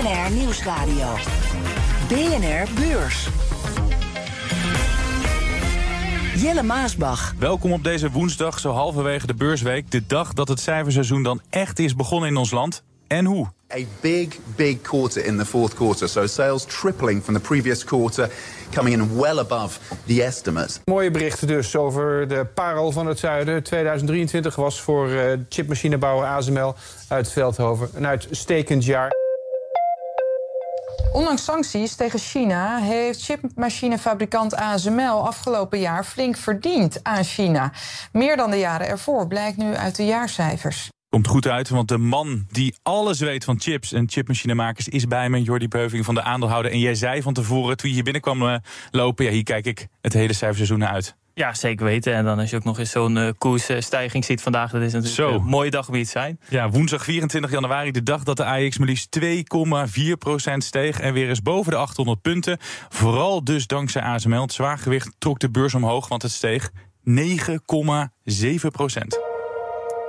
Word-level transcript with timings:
BNR 0.00 0.32
Nieuwsradio. 0.32 1.14
BNR 2.08 2.68
Beurs. 2.74 3.28
Jelle 6.36 6.62
Maasbach. 6.62 7.34
Welkom 7.38 7.72
op 7.72 7.84
deze 7.84 8.10
woensdag, 8.10 8.58
zo 8.58 8.70
halverwege 8.70 9.26
de 9.26 9.34
beursweek. 9.34 9.90
De 9.90 10.06
dag 10.06 10.32
dat 10.32 10.48
het 10.48 10.60
cijferseizoen 10.60 11.22
dan 11.22 11.40
echt 11.50 11.78
is 11.78 11.96
begonnen 11.96 12.28
in 12.28 12.36
ons 12.36 12.50
land. 12.50 12.82
En 13.06 13.24
hoe? 13.24 13.46
A 13.74 13.78
big, 14.00 14.28
big 14.56 14.80
quarter 14.80 15.24
in 15.24 15.36
the 15.36 15.46
fourth 15.46 15.74
quarter. 15.74 16.08
So 16.08 16.26
sales 16.26 16.64
tripling 16.64 17.22
from 17.22 17.34
the 17.34 17.40
previous 17.40 17.84
quarter, 17.84 18.30
coming 18.74 19.00
in 19.00 19.20
well 19.20 19.38
above 19.38 19.78
the 20.06 20.24
estimate. 20.24 20.78
Mooie 20.84 21.10
berichten 21.10 21.46
dus 21.46 21.76
over 21.76 22.28
de 22.28 22.46
parel 22.54 22.92
van 22.92 23.06
het 23.06 23.18
zuiden. 23.18 23.62
2023 23.62 24.56
was 24.56 24.80
voor 24.80 25.08
uh, 25.08 25.32
chipmachinebouwer 25.48 26.26
ASML 26.26 26.74
uit 27.08 27.32
Veldhoven 27.32 27.88
een 27.94 28.06
uitstekend 28.06 28.84
jaar. 28.84 29.19
Ondanks 31.12 31.44
sancties 31.44 31.94
tegen 31.94 32.18
China 32.18 32.78
heeft 32.78 33.22
chipmachinefabrikant 33.24 34.54
ASML 34.54 35.26
afgelopen 35.26 35.78
jaar 35.78 36.04
flink 36.04 36.36
verdiend 36.36 37.04
aan 37.04 37.24
China. 37.24 37.72
Meer 38.12 38.36
dan 38.36 38.50
de 38.50 38.56
jaren 38.56 38.88
ervoor 38.88 39.26
blijkt 39.26 39.56
nu 39.56 39.74
uit 39.74 39.96
de 39.96 40.04
jaarcijfers. 40.04 40.88
Komt 41.08 41.26
goed 41.26 41.46
uit, 41.46 41.68
want 41.68 41.88
de 41.88 41.98
man 41.98 42.44
die 42.48 42.74
alles 42.82 43.20
weet 43.20 43.44
van 43.44 43.60
chips 43.60 43.92
en 43.92 44.08
chipmachinemakers 44.08 44.88
is 44.88 45.06
bij 45.06 45.30
me, 45.30 45.42
Jordi 45.42 45.68
Beuving 45.68 46.04
van 46.04 46.14
de 46.14 46.22
aandeelhouder. 46.22 46.72
En 46.72 46.78
jij 46.78 46.94
zei 46.94 47.22
van 47.22 47.32
tevoren, 47.32 47.76
toen 47.76 47.88
je 47.88 47.94
hier 47.94 48.04
binnenkwam 48.04 48.42
uh, 48.42 48.56
lopen, 48.90 49.24
ja, 49.24 49.30
hier 49.30 49.42
kijk 49.42 49.66
ik 49.66 49.86
het 50.00 50.12
hele 50.12 50.32
cijferseizoen 50.32 50.86
uit. 50.86 51.16
Ja, 51.40 51.54
zeker 51.54 51.84
weten. 51.84 52.14
En 52.14 52.24
dan 52.24 52.38
als 52.38 52.50
je 52.50 52.56
ook 52.56 52.64
nog 52.64 52.78
eens 52.78 52.90
zo'n 52.90 53.16
uh, 53.16 53.28
koersstijging 53.38 54.24
ziet 54.24 54.42
vandaag, 54.42 54.70
dat 54.70 54.82
is 54.82 54.92
natuurlijk 54.92 55.14
Zo. 55.14 55.34
een 55.34 55.42
mooie 55.42 55.70
dag 55.70 55.88
om 55.88 55.94
hier 55.94 56.04
te 56.04 56.10
zijn. 56.10 56.40
Ja, 56.48 56.70
woensdag 56.70 57.04
24 57.04 57.50
januari, 57.50 57.90
de 57.90 58.02
dag 58.02 58.22
dat 58.22 58.36
de 58.36 58.44
AX 58.44 58.78
maar 58.78 58.88
liefst 58.88 59.18
2,4% 59.20 60.56
steeg 60.56 61.00
en 61.00 61.12
weer 61.12 61.28
eens 61.28 61.42
boven 61.42 61.72
de 61.72 61.78
800 61.78 62.20
punten. 62.20 62.58
Vooral 62.88 63.44
dus 63.44 63.66
dankzij 63.66 64.02
ASML. 64.02 64.40
Het 64.40 64.52
zwaargewicht 64.52 65.14
trok 65.18 65.38
de 65.38 65.50
beurs 65.50 65.74
omhoog, 65.74 66.08
want 66.08 66.22
het 66.22 66.32
steeg 66.32 66.70
9,7%. 66.70 69.29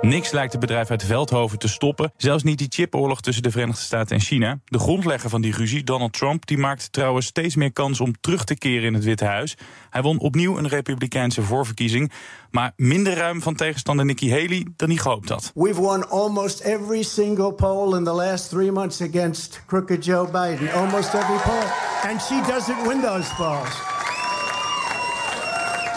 Niks 0.02 0.30
lijkt 0.30 0.52
het 0.52 0.60
bedrijf 0.60 0.90
uit 0.90 1.04
Veldhoven 1.04 1.58
te 1.58 1.68
stoppen. 1.68 2.12
Zelfs 2.16 2.42
niet 2.42 2.58
die 2.58 2.66
chipoorlog 2.70 3.20
tussen 3.20 3.42
de 3.42 3.50
Verenigde 3.50 3.82
Staten 3.82 4.16
en 4.16 4.22
China. 4.22 4.58
De 4.64 4.78
grondlegger 4.78 5.30
van 5.30 5.40
die 5.40 5.56
ruzie, 5.56 5.84
Donald 5.84 6.12
Trump, 6.12 6.46
die 6.46 6.58
maakt 6.58 6.92
trouwens 6.92 7.26
steeds 7.26 7.56
meer 7.56 7.72
kans 7.72 8.00
om 8.00 8.20
terug 8.20 8.44
te 8.44 8.54
keren 8.54 8.86
in 8.86 8.94
het 8.94 9.04
Witte 9.04 9.24
Huis. 9.24 9.56
Hij 9.90 10.02
won 10.02 10.18
opnieuw 10.18 10.58
een 10.58 10.68
republikeinse 10.68 11.42
voorverkiezing, 11.42 12.12
maar 12.50 12.72
minder 12.76 13.14
ruim 13.14 13.42
van 13.42 13.54
tegenstander 13.54 14.04
Nikki 14.04 14.30
Haley 14.30 14.66
dan 14.76 14.88
hij 14.88 14.98
gehoopt 14.98 15.28
had. 15.28 15.52
We've 15.54 15.80
won 15.80 16.08
almost 16.10 16.60
every 16.60 17.02
single 17.02 17.52
poll 17.52 17.96
in 17.96 18.04
the 18.04 18.12
last 18.12 18.48
three 18.48 18.70
months 18.70 19.00
against 19.00 19.62
crooked 19.66 20.04
Joe 20.04 20.26
Biden. 20.26 20.72
Almost 20.72 21.14
every 21.14 21.38
poll. 21.42 22.10
And 22.10 22.22
she 22.22 22.40
doesn't 22.46 22.86
win 22.86 23.00
those 23.00 23.34
polls. 23.34 23.91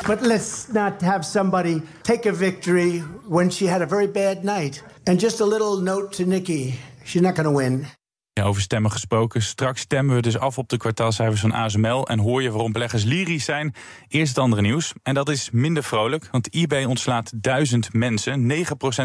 But 0.06 0.22
let's 0.22 0.70
not 0.70 1.02
have 1.02 1.26
somebody 1.26 1.82
take 2.04 2.28
a 2.28 2.32
victory 2.32 3.00
when 3.28 3.50
she 3.50 3.66
had 3.66 3.82
a 3.82 3.88
very 3.88 4.06
bad 4.06 4.46
night. 4.46 4.84
And 5.08 5.20
just 5.20 5.40
a 5.40 5.46
little 5.46 5.78
note 5.78 6.14
to 6.14 6.26
Nikki 6.26 6.76
she's 7.04 7.24
not 7.24 7.34
going 7.34 7.46
to 7.46 7.52
win. 7.52 7.88
Over 8.44 8.62
stemmen 8.62 8.92
gesproken. 8.92 9.42
Straks 9.42 9.82
stemmen 9.82 10.16
we 10.16 10.22
dus 10.22 10.38
af 10.38 10.58
op 10.58 10.70
de 10.70 10.78
kwartaalcijfers 10.78 11.42
van 11.42 11.54
ASML. 11.54 12.08
En 12.08 12.20
hoor 12.20 12.42
je 12.42 12.52
waarom 12.52 12.72
beleggers 12.72 13.04
lyrisch 13.04 13.46
zijn. 13.46 13.74
Eerst 14.08 14.36
het 14.36 14.44
andere 14.44 14.62
nieuws. 14.62 14.94
En 15.04 15.14
dat 15.14 15.30
is 15.30 15.50
minder 15.52 15.84
vrolijk. 15.84 16.28
Want 16.32 16.54
eBay 16.54 16.84
ontslaat 16.84 17.32
duizend 17.36 17.94
mensen. 17.94 18.52
9% 18.52 18.56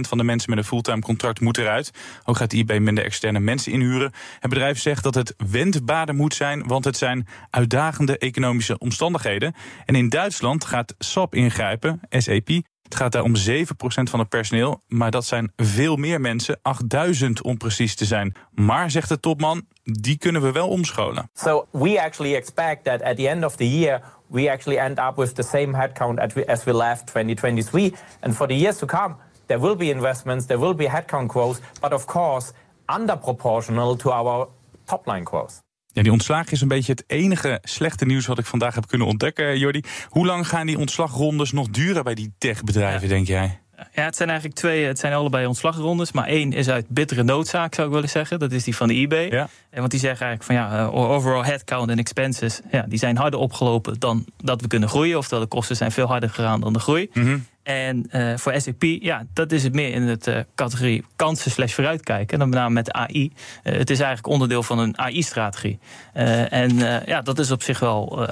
van 0.01 0.19
de 0.19 0.25
mensen 0.25 0.51
met 0.51 0.59
een 0.59 0.65
fulltime 0.65 1.01
contract 1.01 1.41
moet 1.41 1.59
eruit. 1.59 1.91
Ook 2.25 2.37
gaat 2.37 2.53
eBay 2.53 2.79
minder 2.79 3.05
externe 3.05 3.41
mensen 3.41 3.73
inhuren. 3.73 4.13
Het 4.39 4.51
bedrijf 4.51 4.79
zegt 4.79 5.03
dat 5.03 5.15
het 5.15 5.35
wendbaarder 5.51 6.15
moet 6.15 6.35
zijn. 6.35 6.67
Want 6.67 6.85
het 6.85 6.97
zijn 6.97 7.27
uitdagende 7.51 8.19
economische 8.19 8.79
omstandigheden. 8.79 9.55
En 9.85 9.95
in 9.95 10.09
Duitsland 10.09 10.65
gaat 10.65 10.95
SAP 10.99 11.35
ingrijpen, 11.35 12.01
SAP. 12.09 12.49
Het 12.91 12.99
gaat 12.99 13.13
daar 13.13 13.23
om 13.23 13.37
7% 13.37 14.11
van 14.11 14.19
het 14.19 14.29
personeel, 14.29 14.81
maar 14.89 15.11
dat 15.11 15.25
zijn 15.25 15.53
veel 15.57 15.97
meer 15.97 16.21
mensen, 16.21 16.59
8000 16.63 17.43
om 17.43 17.57
precies 17.57 17.95
te 17.95 18.05
zijn. 18.05 18.35
Maar, 18.55 18.91
zegt 18.91 19.09
de 19.09 19.21
topman, 19.21 19.67
die 19.83 20.19
kunnen 20.19 20.43
we 20.43 20.53
wel 20.53 20.69
omscholen. 20.69 21.31
So 21.35 21.67
we 21.71 22.03
actually 22.03 22.35
expect 22.35 22.85
that 22.85 23.03
at 23.03 23.17
the 23.17 23.29
end 23.29 23.45
of 23.45 23.57
the 23.57 23.79
year 23.79 24.03
we 24.27 24.51
actually 24.51 24.79
end 24.79 24.99
up 24.99 25.17
with 25.17 25.35
the 25.35 25.43
same 25.43 25.77
headcount 25.77 26.19
as 26.47 26.65
we, 26.65 26.75
left 26.75 27.07
2023 27.07 27.93
and 28.21 28.35
for 28.35 28.47
the 28.47 28.57
years 28.57 28.79
to 28.79 28.87
come 28.87 29.15
there 29.47 29.61
will 29.61 29.77
be 29.77 29.85
investments, 29.85 30.47
there 30.47 30.61
will 30.61 30.75
be 30.75 30.87
headcount 30.87 31.27
growth, 31.27 31.61
but 31.81 31.93
of 31.93 32.07
course 32.07 32.53
under 32.89 33.17
proportional 33.17 33.97
to 33.97 34.11
our 34.11 34.49
top 34.87 35.07
line 35.07 35.25
growth. 35.25 35.61
Ja, 35.93 36.03
die 36.03 36.13
ontslagen 36.13 36.53
is 36.53 36.61
een 36.61 36.69
beetje 36.69 36.93
het 36.93 37.05
enige 37.07 37.59
slechte 37.63 38.05
nieuws 38.05 38.27
wat 38.27 38.39
ik 38.39 38.47
vandaag 38.47 38.75
heb 38.75 38.87
kunnen 38.87 39.07
ontdekken, 39.07 39.59
Jordi. 39.59 39.83
Hoe 40.09 40.27
lang 40.27 40.49
gaan 40.49 40.67
die 40.67 40.79
ontslagrondes 40.79 41.53
nog 41.53 41.69
duren 41.69 42.05
bij 42.05 42.15
die 42.15 42.33
techbedrijven, 42.39 43.09
denk 43.09 43.27
jij? 43.27 43.59
Ja, 43.93 44.05
het 44.05 44.17
zijn 44.17 44.29
eigenlijk 44.29 44.59
twee, 44.59 44.85
het 44.85 44.99
zijn 44.99 45.13
allebei 45.13 45.47
ontslagrondes. 45.47 46.13
Maar 46.13 46.27
één 46.27 46.53
is 46.53 46.69
uit 46.69 46.89
bittere 46.89 47.23
noodzaak, 47.23 47.75
zou 47.75 47.87
ik 47.87 47.95
willen 47.95 48.09
zeggen. 48.09 48.39
Dat 48.39 48.53
is 48.53 48.65
die 48.65 48.77
van 48.77 48.89
de 48.89 48.95
eBay. 48.95 49.31
Ja. 49.31 49.49
En 49.71 49.79
want 49.79 49.91
die 49.91 50.01
zeggen 50.01 50.27
eigenlijk 50.27 50.61
van 50.61 50.79
ja, 50.79 50.87
uh, 50.87 51.11
overall 51.11 51.45
headcount 51.45 51.91
en 51.91 51.99
expenses, 51.99 52.61
ja, 52.71 52.85
die 52.89 52.99
zijn 52.99 53.17
harder 53.17 53.41
opgelopen 53.41 53.99
dan 53.99 54.25
dat 54.37 54.61
we 54.61 54.67
kunnen 54.67 54.89
groeien. 54.89 55.19
Oftewel, 55.19 55.43
de 55.43 55.49
kosten 55.49 55.77
zijn 55.77 55.93
veel 55.93 56.07
harder 56.07 56.31
gegaan 56.31 56.61
dan 56.61 56.73
de 56.73 56.79
groei. 56.79 57.11
Mm 57.13 57.47
En 57.63 58.07
uh, 58.13 58.37
voor 58.37 58.61
SAP, 58.61 58.83
ja, 58.83 59.27
dat 59.33 59.53
is 59.53 59.63
het 59.63 59.73
meer 59.73 59.93
in 59.93 60.03
het 60.03 60.27
uh, 60.27 60.39
categorie 60.55 61.05
kansen 61.17 61.51
slash 61.51 61.73
vooruitkijken. 61.73 62.33
En 62.33 62.39
dan 62.39 62.49
met 62.49 62.59
name 62.59 62.75
met 62.75 62.93
AI. 62.93 63.33
Uh, 63.65 63.73
het 63.73 63.91
is 63.91 63.99
eigenlijk 63.99 64.33
onderdeel 64.33 64.63
van 64.63 64.79
een 64.79 64.99
AI-strategie. 64.99 65.79
en 66.13 66.79
ja, 67.07 67.23
dat 67.23 67.39
is 67.39 67.51
op 67.51 67.63
zich 67.63 67.79
wel 67.79 68.29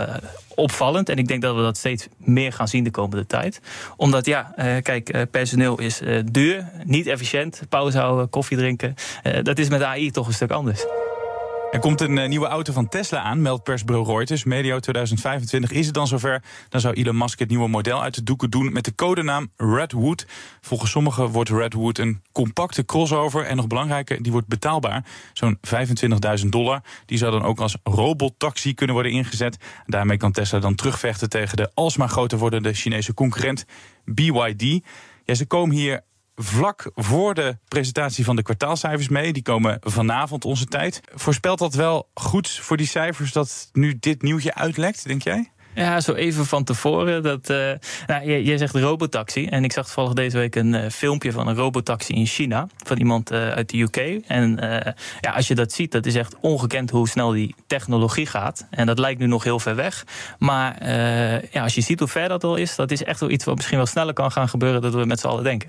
opvallend. 0.55 1.09
En 1.09 1.17
ik 1.17 1.29
denk 1.29 1.43
dat 1.43 1.55
we 1.55 1.63
dat 1.63 1.77
steeds 1.77 2.09
meer 2.17 2.53
gaan 2.53 2.69
zien 2.69 2.85
de 2.85 2.91
komende 2.91 3.27
tijd. 3.27 3.61
Omdat 3.97 4.27
ja, 4.27 4.55
kijk, 4.83 5.31
personeel 5.31 5.81
is 5.81 6.01
duur, 6.25 6.71
niet 6.85 7.07
efficiënt. 7.07 7.63
Pauze 7.69 7.99
houden, 7.99 8.31
koffie 8.31 8.57
drinken. 8.57 8.95
dat 9.43 9.59
is 9.59 9.69
met 9.69 9.83
AI 9.83 10.11
toch 10.11 10.27
een 10.27 10.33
stuk 10.33 10.51
anders. 10.51 10.87
Er 11.71 11.79
komt 11.79 12.01
een 12.01 12.17
uh, 12.17 12.29
nieuwe 12.29 12.47
auto 12.47 12.73
van 12.73 12.89
Tesla 12.89 13.23
aan, 13.23 13.43
meldt 13.43 13.63
persbureau 13.63 14.07
Reuters. 14.07 14.45
Medio 14.45 14.79
2025 14.79 15.71
is 15.71 15.87
het 15.87 15.95
dan 15.95 16.07
zover. 16.07 16.43
Dan 16.69 16.81
zou 16.81 16.95
Elon 16.95 17.17
Musk 17.17 17.39
het 17.39 17.49
nieuwe 17.49 17.69
model 17.69 18.03
uit 18.03 18.15
de 18.15 18.23
doeken 18.23 18.51
doen 18.51 18.73
met 18.73 18.85
de 18.85 18.95
codenaam 18.95 19.51
Redwood. 19.57 20.27
Volgens 20.61 20.91
sommigen 20.91 21.27
wordt 21.27 21.51
Redwood 21.51 21.99
een 21.99 22.23
compacte 22.33 22.85
crossover. 22.85 23.45
En 23.45 23.57
nog 23.57 23.67
belangrijker, 23.67 24.23
die 24.23 24.33
wordt 24.33 24.47
betaalbaar. 24.47 25.05
Zo'n 25.33 25.59
25.000 26.41 26.49
dollar. 26.49 26.83
Die 27.07 27.19
zou 27.19 27.33
dan 27.33 27.43
ook 27.43 27.61
als 27.61 27.77
robottaxi 27.83 28.75
kunnen 28.75 28.95
worden 28.95 29.13
ingezet. 29.13 29.57
Daarmee 29.87 30.17
kan 30.17 30.33
Tesla 30.33 30.59
dan 30.59 30.75
terugvechten 30.75 31.29
tegen 31.29 31.57
de 31.57 31.71
alsmaar 31.75 32.09
groter 32.09 32.39
wordende 32.39 32.73
Chinese 32.73 33.15
concurrent 33.15 33.65
BYD. 34.05 34.85
Ja, 35.25 35.35
ze 35.35 35.47
komen 35.47 35.77
hier 35.77 36.01
vlak 36.39 36.91
voor 36.95 37.35
de 37.35 37.57
presentatie 37.69 38.25
van 38.25 38.37
de 38.37 38.43
kwartaalcijfers 38.43 39.09
mee. 39.09 39.33
Die 39.33 39.43
komen 39.43 39.79
vanavond 39.81 40.45
onze 40.45 40.67
tijd. 40.67 41.01
Voorspelt 41.15 41.59
dat 41.59 41.75
wel 41.75 42.09
goed 42.15 42.51
voor 42.51 42.77
die 42.77 42.87
cijfers 42.87 43.33
dat 43.33 43.69
nu 43.73 43.97
dit 44.01 44.23
nieuwtje 44.23 44.55
uitlekt, 44.55 45.07
denk 45.07 45.23
jij? 45.23 45.51
Ja, 45.75 46.01
zo 46.01 46.13
even 46.13 46.47
van 46.47 46.65
tevoren. 46.65 47.23
Dat, 47.23 47.51
uh, 47.51 47.71
nou, 48.07 48.43
jij, 48.43 48.57
zegt 48.57 48.75
robotaxi. 48.75 49.47
En 49.47 49.65
ik 49.65 49.73
zag 49.73 49.85
toevallig 49.85 50.13
deze 50.13 50.39
week 50.39 50.55
een 50.55 50.75
uh, 50.75 50.89
filmpje 50.89 51.33
van 51.33 51.47
een 51.47 51.55
robotaxi 51.55 52.15
in 52.15 52.27
China. 52.27 52.67
Van 52.85 52.97
iemand 52.97 53.33
uh, 53.33 53.49
uit 53.49 53.71
de 53.71 53.79
UK. 53.79 53.97
En 54.27 54.57
ja, 55.21 55.31
als 55.31 55.49
je 55.49 55.55
dat 55.55 55.73
ziet, 55.73 55.93
dat 55.93 56.07
is 56.07 56.15
echt 56.15 56.37
ongekend 56.41 56.91
hoe 56.91 57.09
snel 57.09 57.31
die 57.31 57.55
technologie 57.67 58.27
gaat. 58.27 58.67
En 58.71 58.87
dat 58.87 58.99
lijkt 58.99 59.21
nu 59.21 59.27
nog 59.27 59.45
heel 59.45 59.59
ver 59.59 59.75
weg. 59.75 60.05
Maar 60.39 60.87
ja, 61.51 61.63
als 61.63 61.75
je 61.75 61.81
ziet 61.81 61.99
hoe 61.99 62.09
ver 62.09 62.29
dat 62.29 62.45
al 62.45 62.57
is, 62.57 62.77
dat 62.77 62.91
is 62.91 63.05
echt 63.05 63.21
wel 63.21 63.31
iets 63.31 63.45
wat 63.45 63.55
misschien 63.55 63.77
wel 63.77 63.87
sneller 63.87 64.15
kan 64.15 64.33
gaan 64.33 64.49
gebeuren 64.49 64.83
dan 64.83 64.91
we 64.91 65.05
met 65.05 65.21
z'n 65.21 65.27
allen 65.27 65.45
denken. 65.45 65.69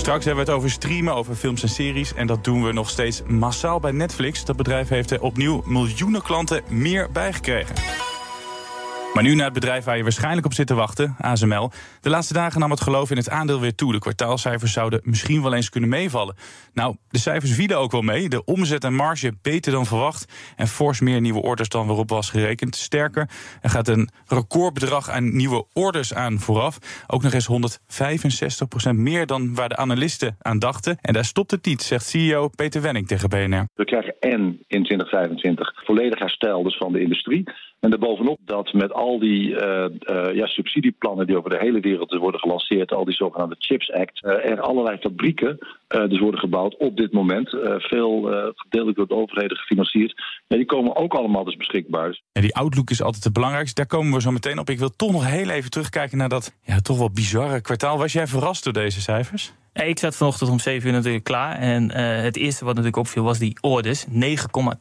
Straks 0.00 0.24
hebben 0.24 0.44
we 0.44 0.50
het 0.50 0.58
over 0.58 0.70
streamen, 0.70 1.14
over 1.14 1.34
films 1.34 1.62
en 1.62 1.68
series. 1.68 2.14
En 2.14 2.26
dat 2.26 2.44
doen 2.44 2.64
we 2.64 2.72
nog 2.72 2.90
steeds 2.90 3.22
massaal 3.26 3.80
bij 3.80 3.90
Netflix. 3.90 4.44
Dat 4.44 4.56
bedrijf 4.56 4.88
heeft 4.88 5.10
er 5.10 5.22
opnieuw 5.22 5.62
miljoenen 5.64 6.22
klanten 6.22 6.62
meer 6.68 7.10
bijgekregen. 7.12 7.74
Maar 9.20 9.28
nu 9.28 9.34
naar 9.34 9.44
het 9.44 9.54
bedrijf 9.54 9.84
waar 9.84 9.96
je 9.96 10.02
waarschijnlijk 10.02 10.46
op 10.46 10.52
zit 10.52 10.66
te 10.66 10.74
wachten, 10.74 11.14
ASML. 11.18 11.70
De 12.00 12.10
laatste 12.10 12.34
dagen 12.34 12.60
nam 12.60 12.70
het 12.70 12.80
geloof 12.80 13.10
in 13.10 13.16
het 13.16 13.30
aandeel 13.30 13.60
weer 13.60 13.74
toe. 13.74 13.92
De 13.92 13.98
kwartaalcijfers 13.98 14.72
zouden 14.72 15.00
misschien 15.04 15.42
wel 15.42 15.54
eens 15.54 15.68
kunnen 15.68 15.90
meevallen. 15.90 16.34
Nou, 16.72 16.96
de 17.08 17.18
cijfers 17.18 17.54
vielen 17.54 17.78
ook 17.78 17.92
wel 17.92 18.02
mee. 18.02 18.28
De 18.28 18.44
omzet 18.44 18.84
en 18.84 18.94
marge 18.94 19.32
beter 19.42 19.72
dan 19.72 19.86
verwacht. 19.86 20.52
En 20.56 20.66
fors 20.66 21.00
meer 21.00 21.20
nieuwe 21.20 21.42
orders 21.42 21.68
dan 21.68 21.86
waarop 21.86 22.08
was 22.08 22.30
gerekend. 22.30 22.76
Sterker, 22.76 23.28
er 23.60 23.70
gaat 23.70 23.88
een 23.88 24.08
recordbedrag 24.26 25.10
aan 25.10 25.36
nieuwe 25.36 25.64
orders 25.72 26.14
aan 26.14 26.38
vooraf. 26.38 27.04
Ook 27.06 27.22
nog 27.22 27.32
eens 27.32 27.48
165% 28.90 28.94
meer 28.94 29.26
dan 29.26 29.54
waar 29.54 29.68
de 29.68 29.76
analisten 29.76 30.36
aan 30.38 30.58
dachten. 30.58 30.98
En 31.00 31.12
daar 31.12 31.24
stopt 31.24 31.50
het 31.50 31.66
niet, 31.66 31.82
zegt 31.82 32.04
CEO 32.06 32.48
Peter 32.48 32.82
Wenning 32.82 33.06
tegen 33.06 33.28
BNR. 33.28 33.64
We 33.74 33.84
krijgen 33.84 34.14
en 34.20 34.40
in 34.66 34.84
2025 34.84 35.84
volledig 35.84 36.18
herstel 36.18 36.62
dus 36.62 36.76
van 36.76 36.92
de 36.92 37.00
industrie. 37.00 37.44
En 37.80 37.90
daarbovenop 37.90 38.38
dat 38.44 38.72
met 38.72 38.92
al 38.92 39.18
die 39.18 39.48
uh, 39.48 39.56
uh, 39.58 40.34
ja, 40.34 40.46
subsidieplannen 40.46 41.26
die 41.26 41.36
over 41.36 41.50
de 41.50 41.58
hele 41.58 41.80
wereld 41.80 42.14
worden 42.14 42.40
gelanceerd, 42.40 42.92
al 42.92 43.04
die 43.04 43.14
zogenaamde 43.14 43.56
CHIPS 43.58 43.92
Act, 43.92 44.24
uh, 44.24 44.50
er 44.50 44.60
allerlei 44.60 44.98
fabrieken 44.98 45.58
dus 45.88 46.18
worden 46.18 46.40
gebouwd 46.40 46.76
op 46.76 46.96
dit 46.96 47.12
moment. 47.12 47.48
veel 47.78 48.22
gedeeltelijk 48.54 48.96
door 48.96 49.06
de 49.06 49.14
overheden 49.14 49.56
gefinancierd. 49.56 50.22
Ja, 50.46 50.56
die 50.56 50.66
komen 50.66 50.96
ook 50.96 51.14
allemaal 51.14 51.44
dus 51.44 51.56
beschikbaar. 51.56 52.20
En 52.32 52.42
die 52.42 52.54
outlook 52.54 52.90
is 52.90 53.02
altijd 53.02 53.24
het 53.24 53.32
belangrijkste. 53.32 53.74
Daar 53.74 53.86
komen 53.86 54.12
we 54.12 54.20
zo 54.20 54.30
meteen 54.30 54.58
op. 54.58 54.70
Ik 54.70 54.78
wil 54.78 54.96
toch 54.96 55.12
nog 55.12 55.26
heel 55.26 55.48
even 55.48 55.70
terugkijken 55.70 56.18
naar 56.18 56.28
dat 56.28 56.56
ja, 56.62 56.80
toch 56.80 56.98
wel 56.98 57.10
bizarre 57.10 57.60
kwartaal. 57.60 57.98
Was 57.98 58.12
jij 58.12 58.26
verrast 58.26 58.64
door 58.64 58.72
deze 58.72 59.00
cijfers? 59.00 59.52
Ik 59.72 59.98
zat 59.98 60.16
vanochtend 60.16 60.50
om 60.50 60.58
7 60.58 60.88
uur 60.88 60.94
natuurlijk 60.94 61.24
klaar. 61.24 61.56
En 61.56 61.84
uh, 61.84 62.22
het 62.22 62.36
eerste 62.36 62.64
wat 62.64 62.74
natuurlijk 62.74 63.02
opviel 63.02 63.22
was 63.22 63.38
die 63.38 63.58
orders. 63.60 64.06
9,2 64.06 64.12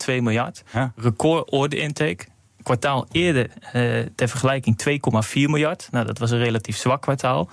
miljard. 0.07 0.63
Ja. 0.73 0.93
Record 0.95 1.51
order 1.51 1.79
intake 1.79 2.25
kwartaal 2.63 3.07
eerder 3.11 3.49
uh, 3.63 4.05
ter 4.15 4.29
vergelijking 4.29 4.99
2,4 5.25 5.33
miljard. 5.33 5.87
Nou, 5.91 6.05
dat 6.05 6.17
was 6.17 6.31
een 6.31 6.43
relatief 6.43 6.77
zwak 6.77 7.01
kwartaal. 7.01 7.49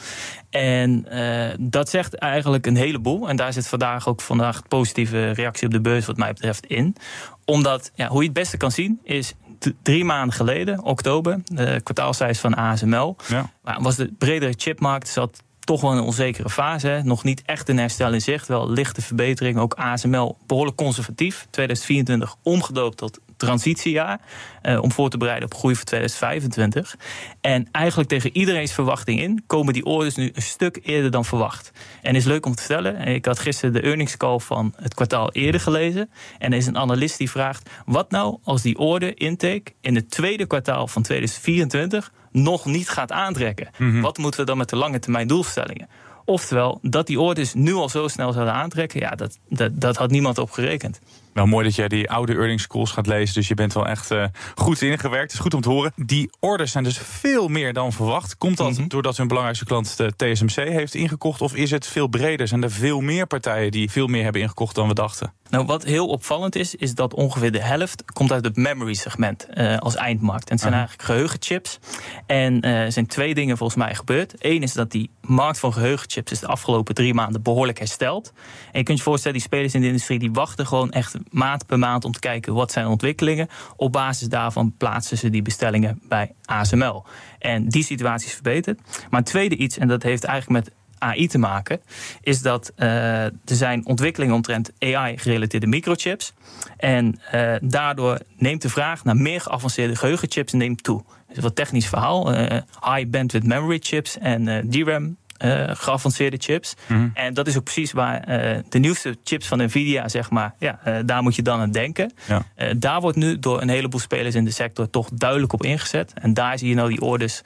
En 0.51 1.07
uh, 1.13 1.49
dat 1.59 1.89
zegt 1.89 2.15
eigenlijk 2.15 2.67
een 2.67 2.77
heleboel. 2.77 3.29
En 3.29 3.37
daar 3.37 3.53
zit 3.53 3.69
vandaag 3.69 4.09
ook 4.09 4.21
vandaag 4.21 4.69
positieve 4.69 5.31
reactie 5.31 5.67
op 5.67 5.73
de 5.73 5.81
beurs, 5.81 6.07
wat 6.07 6.17
mij 6.17 6.33
betreft, 6.33 6.67
in. 6.67 6.97
Omdat, 7.45 7.91
ja, 7.95 8.09
hoe 8.09 8.21
je 8.21 8.29
het 8.29 8.39
beste 8.39 8.57
kan 8.57 8.71
zien, 8.71 9.01
is 9.03 9.35
drie 9.83 10.05
maanden 10.05 10.35
geleden, 10.35 10.83
oktober, 10.83 11.41
de 11.45 11.81
kwartaalcijfers 11.83 12.41
van 12.41 12.55
ASML. 12.55 13.17
Ja. 13.29 13.51
was 13.81 13.97
de 13.97 14.13
bredere 14.19 14.55
chipmarkt 14.57 15.09
zat 15.09 15.43
toch 15.67 15.81
wel 15.81 15.93
een 15.93 16.01
onzekere 16.01 16.51
fase. 16.51 16.89
Hè. 16.89 17.03
Nog 17.03 17.25
niet 17.25 17.43
echt 17.43 17.69
een 17.69 17.79
herstel 17.79 18.13
in 18.13 18.21
zicht. 18.21 18.49
Wel 18.49 18.71
lichte 18.71 19.03
verbetering. 19.03 19.59
Ook 19.59 19.75
ASML 19.75 20.37
behoorlijk 20.47 20.77
conservatief. 20.77 21.47
2024 21.51 22.37
omgedoopt 22.43 22.97
tot 22.97 23.21
transitiejaar. 23.37 24.21
Uh, 24.63 24.83
om 24.83 24.93
voor 24.93 25.11
te 25.11 25.17
bereiden 25.17 25.45
op 25.45 25.55
groei 25.55 25.75
voor 25.75 25.85
2025. 25.85 26.97
En 27.41 27.69
eigenlijk 27.73 28.09
tegen 28.09 28.37
iedereen's 28.37 28.73
verwachting 28.73 29.21
in 29.21 29.45
komen 29.47 29.73
die 29.73 29.85
orders 29.85 30.15
nu 30.15 30.31
een 30.35 30.43
stuk 30.43 30.79
eerder 30.83 31.11
dan 31.11 31.25
verwacht. 31.25 31.73
En 32.03 32.15
is 32.15 32.25
leuk 32.25 32.47
om 32.47 32.55
te 32.55 32.63
vertellen. 32.63 33.01
Ik 33.01 33.25
had 33.25 33.39
gisteren 33.39 33.73
de 33.73 33.81
earnings 33.81 34.17
call 34.17 34.39
van 34.39 34.75
het 34.77 34.95
kwartaal 34.95 35.33
eerder 35.33 35.61
gelezen. 35.61 36.11
En 36.39 36.53
er 36.53 36.59
is 36.59 36.67
een 36.67 36.79
analist 36.79 37.19
die 37.19 37.31
vraagt: 37.31 37.71
wat 37.87 38.11
nou 38.11 38.39
als 38.43 38.63
die 38.63 38.79
order 38.79 39.21
intake 39.21 39.73
in 39.81 39.95
het 39.95 40.11
tweede 40.11 40.47
kwartaal 40.47 40.87
van 40.87 41.03
2024 41.03 42.13
nog 42.33 42.65
niet 42.65 42.89
gaat 42.89 43.13
aantrekken? 43.13 43.69
Mm-hmm. 43.79 44.01
Wat 44.01 44.19
moeten 44.19 44.41
we 44.41 44.47
dan 44.47 44.59
met 44.59 44.69
de 44.69 44.77
lange 44.77 44.99
termijn 44.99 45.27
doelstellingen? 45.27 45.89
Oftewel, 46.25 46.79
dat 46.83 47.07
die 47.07 47.21
orders 47.21 47.55
nu 47.55 47.75
al 47.75 47.89
zo 47.89 48.09
snel 48.09 48.33
zouden 48.33 48.55
aantrekken, 48.55 49.01
ja, 49.01 49.11
dat, 49.11 49.39
dat, 49.49 49.81
dat 49.81 49.97
had 49.97 50.11
niemand 50.11 50.39
op 50.39 50.51
gerekend. 50.51 51.01
Wel 51.37 51.47
mooi 51.47 51.65
dat 51.65 51.75
jij 51.75 51.89
die 51.89 52.11
oude 52.11 52.33
earnings 52.33 52.67
calls 52.67 52.91
gaat 52.91 53.07
lezen. 53.07 53.35
Dus 53.35 53.49
je 53.49 53.55
bent 53.55 53.73
wel 53.73 53.87
echt 53.87 54.11
uh, 54.11 54.25
goed 54.55 54.83
ingewerkt. 54.83 55.23
Het 55.23 55.33
is 55.33 55.39
goed 55.39 55.55
om 55.55 55.61
te 55.61 55.69
horen. 55.69 55.93
Die 55.97 56.31
orders 56.41 56.73
zijn 56.73 56.85
dus 56.85 56.99
veel 56.99 57.49
meer 57.49 57.73
dan 57.73 57.93
verwacht. 57.93 58.39
Komt 58.39 58.57
dat 58.57 58.71
mm-hmm. 58.71 58.89
doordat 58.89 59.17
hun 59.17 59.27
belangrijkste 59.27 59.67
klant 59.67 59.97
de 59.97 60.13
TSMC 60.17 60.69
heeft 60.69 60.95
ingekocht? 60.95 61.41
Of 61.41 61.55
is 61.55 61.71
het 61.71 61.87
veel 61.87 62.07
breder? 62.07 62.49
Zijn 62.49 62.63
er 62.63 62.71
veel 62.71 63.01
meer 63.01 63.27
partijen 63.27 63.71
die 63.71 63.91
veel 63.91 64.07
meer 64.07 64.23
hebben 64.23 64.41
ingekocht 64.43 64.75
dan 64.75 64.89
we 64.89 64.95
dachten? 64.95 65.33
Nou, 65.51 65.67
wat 65.67 65.85
heel 65.85 66.07
opvallend 66.07 66.57
is, 66.57 66.75
is 66.75 66.95
dat 66.95 67.15
ongeveer 67.15 67.53
de 67.53 67.63
helft 67.63 68.13
komt 68.13 68.33
uit 68.33 68.45
het 68.45 68.57
memory 68.57 68.95
segment 68.95 69.47
uh, 69.55 69.77
als 69.77 69.95
eindmarkt. 69.95 70.51
En 70.51 70.53
het 70.53 70.61
zijn 70.61 70.73
uh-huh. 70.73 70.89
eigenlijk 70.89 71.03
geheugenchips. 71.03 71.79
En 72.27 72.61
er 72.61 72.93
zijn 72.93 73.07
twee 73.07 73.35
dingen 73.35 73.57
volgens 73.57 73.79
mij 73.79 73.95
gebeurd. 73.95 74.35
Eén 74.39 74.63
is 74.63 74.73
dat 74.73 74.91
die 74.91 75.11
markt 75.21 75.59
van 75.59 75.73
geheugenchips 75.73 76.33
is 76.33 76.41
de 76.41 76.47
afgelopen 76.47 76.95
drie 76.95 77.15
maanden 77.15 77.43
behoorlijk 77.43 77.79
hersteld. 77.79 78.33
En 78.73 78.79
je 78.79 78.83
kunt 78.83 78.99
je 78.99 79.05
voorstellen, 79.05 79.37
die 79.37 79.47
spelers 79.47 79.75
in 79.75 79.81
de 79.81 79.87
industrie 79.87 80.19
die 80.19 80.33
wachten 80.33 80.67
gewoon 80.67 80.91
echt 80.91 81.17
maand 81.31 81.67
per 81.67 81.79
maand 81.79 82.05
om 82.05 82.13
te 82.13 82.21
kijken 82.21 82.55
wat 82.55 82.73
zijn 82.73 82.87
ontwikkelingen. 82.87 83.49
Op 83.77 83.93
basis 83.93 84.29
daarvan 84.29 84.75
plaatsen 84.77 85.19
ze 85.19 85.31
die 85.31 85.43
bestellingen 85.43 86.01
bij 86.09 86.33
ASML. 86.45 87.05
En 87.39 87.69
die 87.69 87.85
situatie 87.85 88.27
is 88.27 88.35
verbeterd. 88.35 88.81
Maar 89.11 89.21
een 89.21 89.27
tweede 89.27 89.57
iets, 89.57 89.79
en 89.79 89.89
dat 89.89 90.03
heeft 90.03 90.25
eigenlijk 90.25 90.65
met 90.65 90.75
AI 90.99 91.29
te 91.29 91.39
maken, 91.39 91.81
is 92.21 92.43
dat 92.43 92.73
uh, 92.77 93.25
er 93.25 93.33
zijn 93.45 93.87
ontwikkelingen 93.87 94.35
omtrent 94.35 94.73
AI-gerelateerde 94.79 95.67
microchips. 95.67 96.33
En 96.77 97.21
uh, 97.35 97.55
daardoor 97.61 98.19
neemt 98.37 98.63
de 98.63 98.69
vraag 98.69 99.05
naar 99.05 99.17
meer 99.17 99.41
geavanceerde 99.41 99.97
geheugenchips 99.97 100.53
neemt 100.53 100.83
toe. 100.83 100.99
Het 100.99 101.31
is 101.31 101.37
een 101.37 101.43
wat 101.43 101.57
technisch 101.57 101.89
verhaal. 101.89 102.35
Uh, 102.35 102.47
high 102.83 103.09
bandwidth 103.09 103.47
memory 103.47 103.79
chips 103.83 104.19
en 104.19 104.71
DRAM 104.71 105.17
uh, 105.45 105.71
geavanceerde 105.73 106.37
chips. 106.41 106.75
Mm. 106.87 107.11
En 107.15 107.35
dat 107.35 107.47
is 107.47 107.57
ook 107.57 107.65
precies 107.65 107.93
waar 107.93 108.29
uh, 108.29 108.59
de 108.69 108.79
nieuwste 108.79 109.17
chips 109.25 109.47
van 109.47 109.59
Nvidia, 109.63 110.09
zeg 110.09 110.31
maar, 110.31 110.55
ja, 110.59 110.79
uh, 110.87 110.99
daar 111.05 111.23
moet 111.23 111.35
je 111.35 111.43
dan 111.43 111.61
aan 111.61 111.71
denken. 111.71 112.13
Ja. 112.27 112.43
daar 112.77 113.01
wordt 113.01 113.17
nu 113.17 113.39
door 113.39 113.63
een 113.63 113.69
heleboel 113.69 114.01
spelers 114.01 114.35
in 114.35 114.45
de 114.45 114.51
sector 114.51 114.91
toch 114.91 115.09
duidelijk 115.13 115.53
op 115.53 115.65
ingezet. 115.65 116.13
En 116.15 116.35
daar 116.35 116.59
zie 116.59 116.69
je 116.69 116.75
nou 116.75 116.89
die 116.89 117.01
orders 117.01 117.43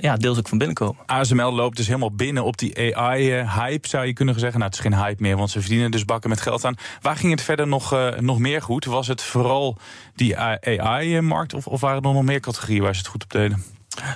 ja, 0.00 0.16
deels 0.16 0.38
ook 0.38 0.48
van 0.48 0.58
binnenkomen. 0.58 1.02
ASML 1.06 1.52
loopt 1.52 1.76
dus 1.76 1.86
helemaal 1.86 2.14
binnen 2.14 2.44
op 2.44 2.58
die 2.58 2.96
AI-hype, 2.96 3.88
zou 3.88 4.06
je 4.06 4.12
kunnen 4.12 4.38
zeggen. 4.38 4.58
Nou, 4.58 4.70
het 4.70 4.78
is 4.78 4.90
geen 4.90 5.00
hype 5.04 5.22
meer, 5.22 5.36
want 5.36 5.50
ze 5.50 5.60
verdienen 5.60 5.90
dus 5.90 6.04
bakken 6.04 6.30
met 6.30 6.40
geld 6.40 6.64
aan. 6.64 6.74
Waar 7.00 7.16
ging 7.16 7.32
het 7.32 7.42
verder 7.42 7.68
nog, 7.68 7.96
nog 8.18 8.38
meer 8.38 8.62
goed? 8.62 8.84
Was 8.84 9.06
het 9.06 9.22
vooral 9.22 9.78
die 10.14 10.38
AI-markt 10.38 11.54
of, 11.54 11.66
of 11.66 11.80
waren 11.80 12.02
er 12.02 12.12
nog 12.12 12.22
meer 12.22 12.40
categorieën 12.40 12.82
waar 12.82 12.94
ze 12.94 13.00
het 13.00 13.08
goed 13.08 13.22
op 13.22 13.30
deden? 13.30 13.64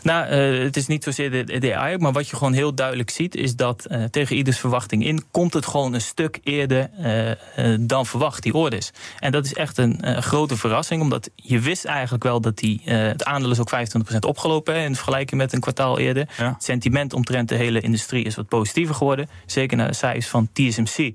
Nou, 0.03 0.31
uh, 0.31 0.63
het 0.65 0.77
is 0.77 0.87
niet 0.87 1.05
zozeer 1.05 1.31
de, 1.31 1.59
de 1.59 1.77
AI, 1.77 1.99
maar 1.99 2.13
wat 2.13 2.29
je 2.29 2.37
gewoon 2.37 2.53
heel 2.53 2.75
duidelijk 2.75 3.11
ziet, 3.11 3.35
is 3.35 3.57
dat 3.57 3.87
uh, 3.91 4.05
tegen 4.05 4.37
ieders 4.37 4.59
verwachting 4.59 5.05
in 5.05 5.25
komt 5.31 5.55
het 5.55 5.67
gewoon 5.67 5.95
een 5.95 6.01
stuk 6.01 6.41
eerder 6.43 6.91
uh, 7.01 7.77
dan 7.81 8.07
verwacht, 8.07 8.43
die 8.43 8.55
orders. 8.55 8.91
En 9.19 9.33
dat 9.33 9.45
is 9.45 9.55
echt 9.55 9.79
een 9.79 10.23
grote 10.23 10.57
verrassing, 10.57 11.03
omdat 11.03 11.31
je 11.35 11.61
wist 11.61 11.85
eigenlijk 11.85 12.25
wel 12.25 12.41
dat 12.41 12.57
die, 12.59 12.81
het 12.85 13.25
aandeel 13.25 13.51
is 13.51 13.61
ook 13.61 13.73
25% 14.15 14.19
opgelopen 14.21 14.75
hè, 14.75 14.85
in 14.85 14.95
vergelijking 14.95 15.41
met 15.41 15.53
een 15.53 15.61
kwartaal 15.61 15.99
eerder. 15.99 16.29
Ja. 16.37 16.53
Het 16.53 16.65
sentiment 16.65 17.13
omtrent 17.13 17.49
de 17.49 17.55
hele 17.55 17.81
industrie 17.81 18.25
is 18.25 18.35
wat 18.35 18.49
positiever 18.49 18.95
geworden. 18.95 19.29
Zeker 19.47 19.77
naar 19.77 19.89
de 19.89 19.95
cijfers 19.95 20.29
van 20.29 20.49
TSMC. 20.53 21.15